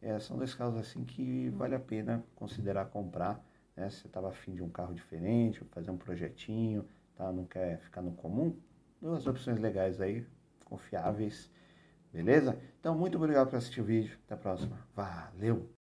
é, 0.01 0.17
são 0.19 0.37
dois 0.37 0.53
carros 0.53 0.77
assim 0.77 1.03
que 1.03 1.49
vale 1.49 1.75
a 1.75 1.79
pena 1.79 2.23
considerar 2.35 2.85
comprar, 2.85 3.43
né? 3.75 3.89
Se 3.89 4.01
você 4.01 4.07
estava 4.07 4.29
afim 4.29 4.53
de 4.53 4.63
um 4.63 4.69
carro 4.69 4.93
diferente, 4.93 5.63
fazer 5.71 5.89
um 5.91 5.97
projetinho, 5.97 6.85
tá? 7.15 7.31
Não 7.31 7.45
quer 7.45 7.79
ficar 7.79 8.01
no 8.01 8.11
comum, 8.11 8.55
duas 9.01 9.25
opções 9.25 9.59
legais 9.59 9.99
aí, 9.99 10.25
confiáveis 10.65 11.49
Beleza? 12.11 12.59
Então, 12.79 12.95
muito 12.95 13.17
obrigado 13.17 13.49
por 13.49 13.55
assistir 13.55 13.81
o 13.81 13.85
vídeo. 13.85 14.17
Até 14.25 14.35
a 14.35 14.37
próxima. 14.37 14.77
Valeu! 14.95 15.80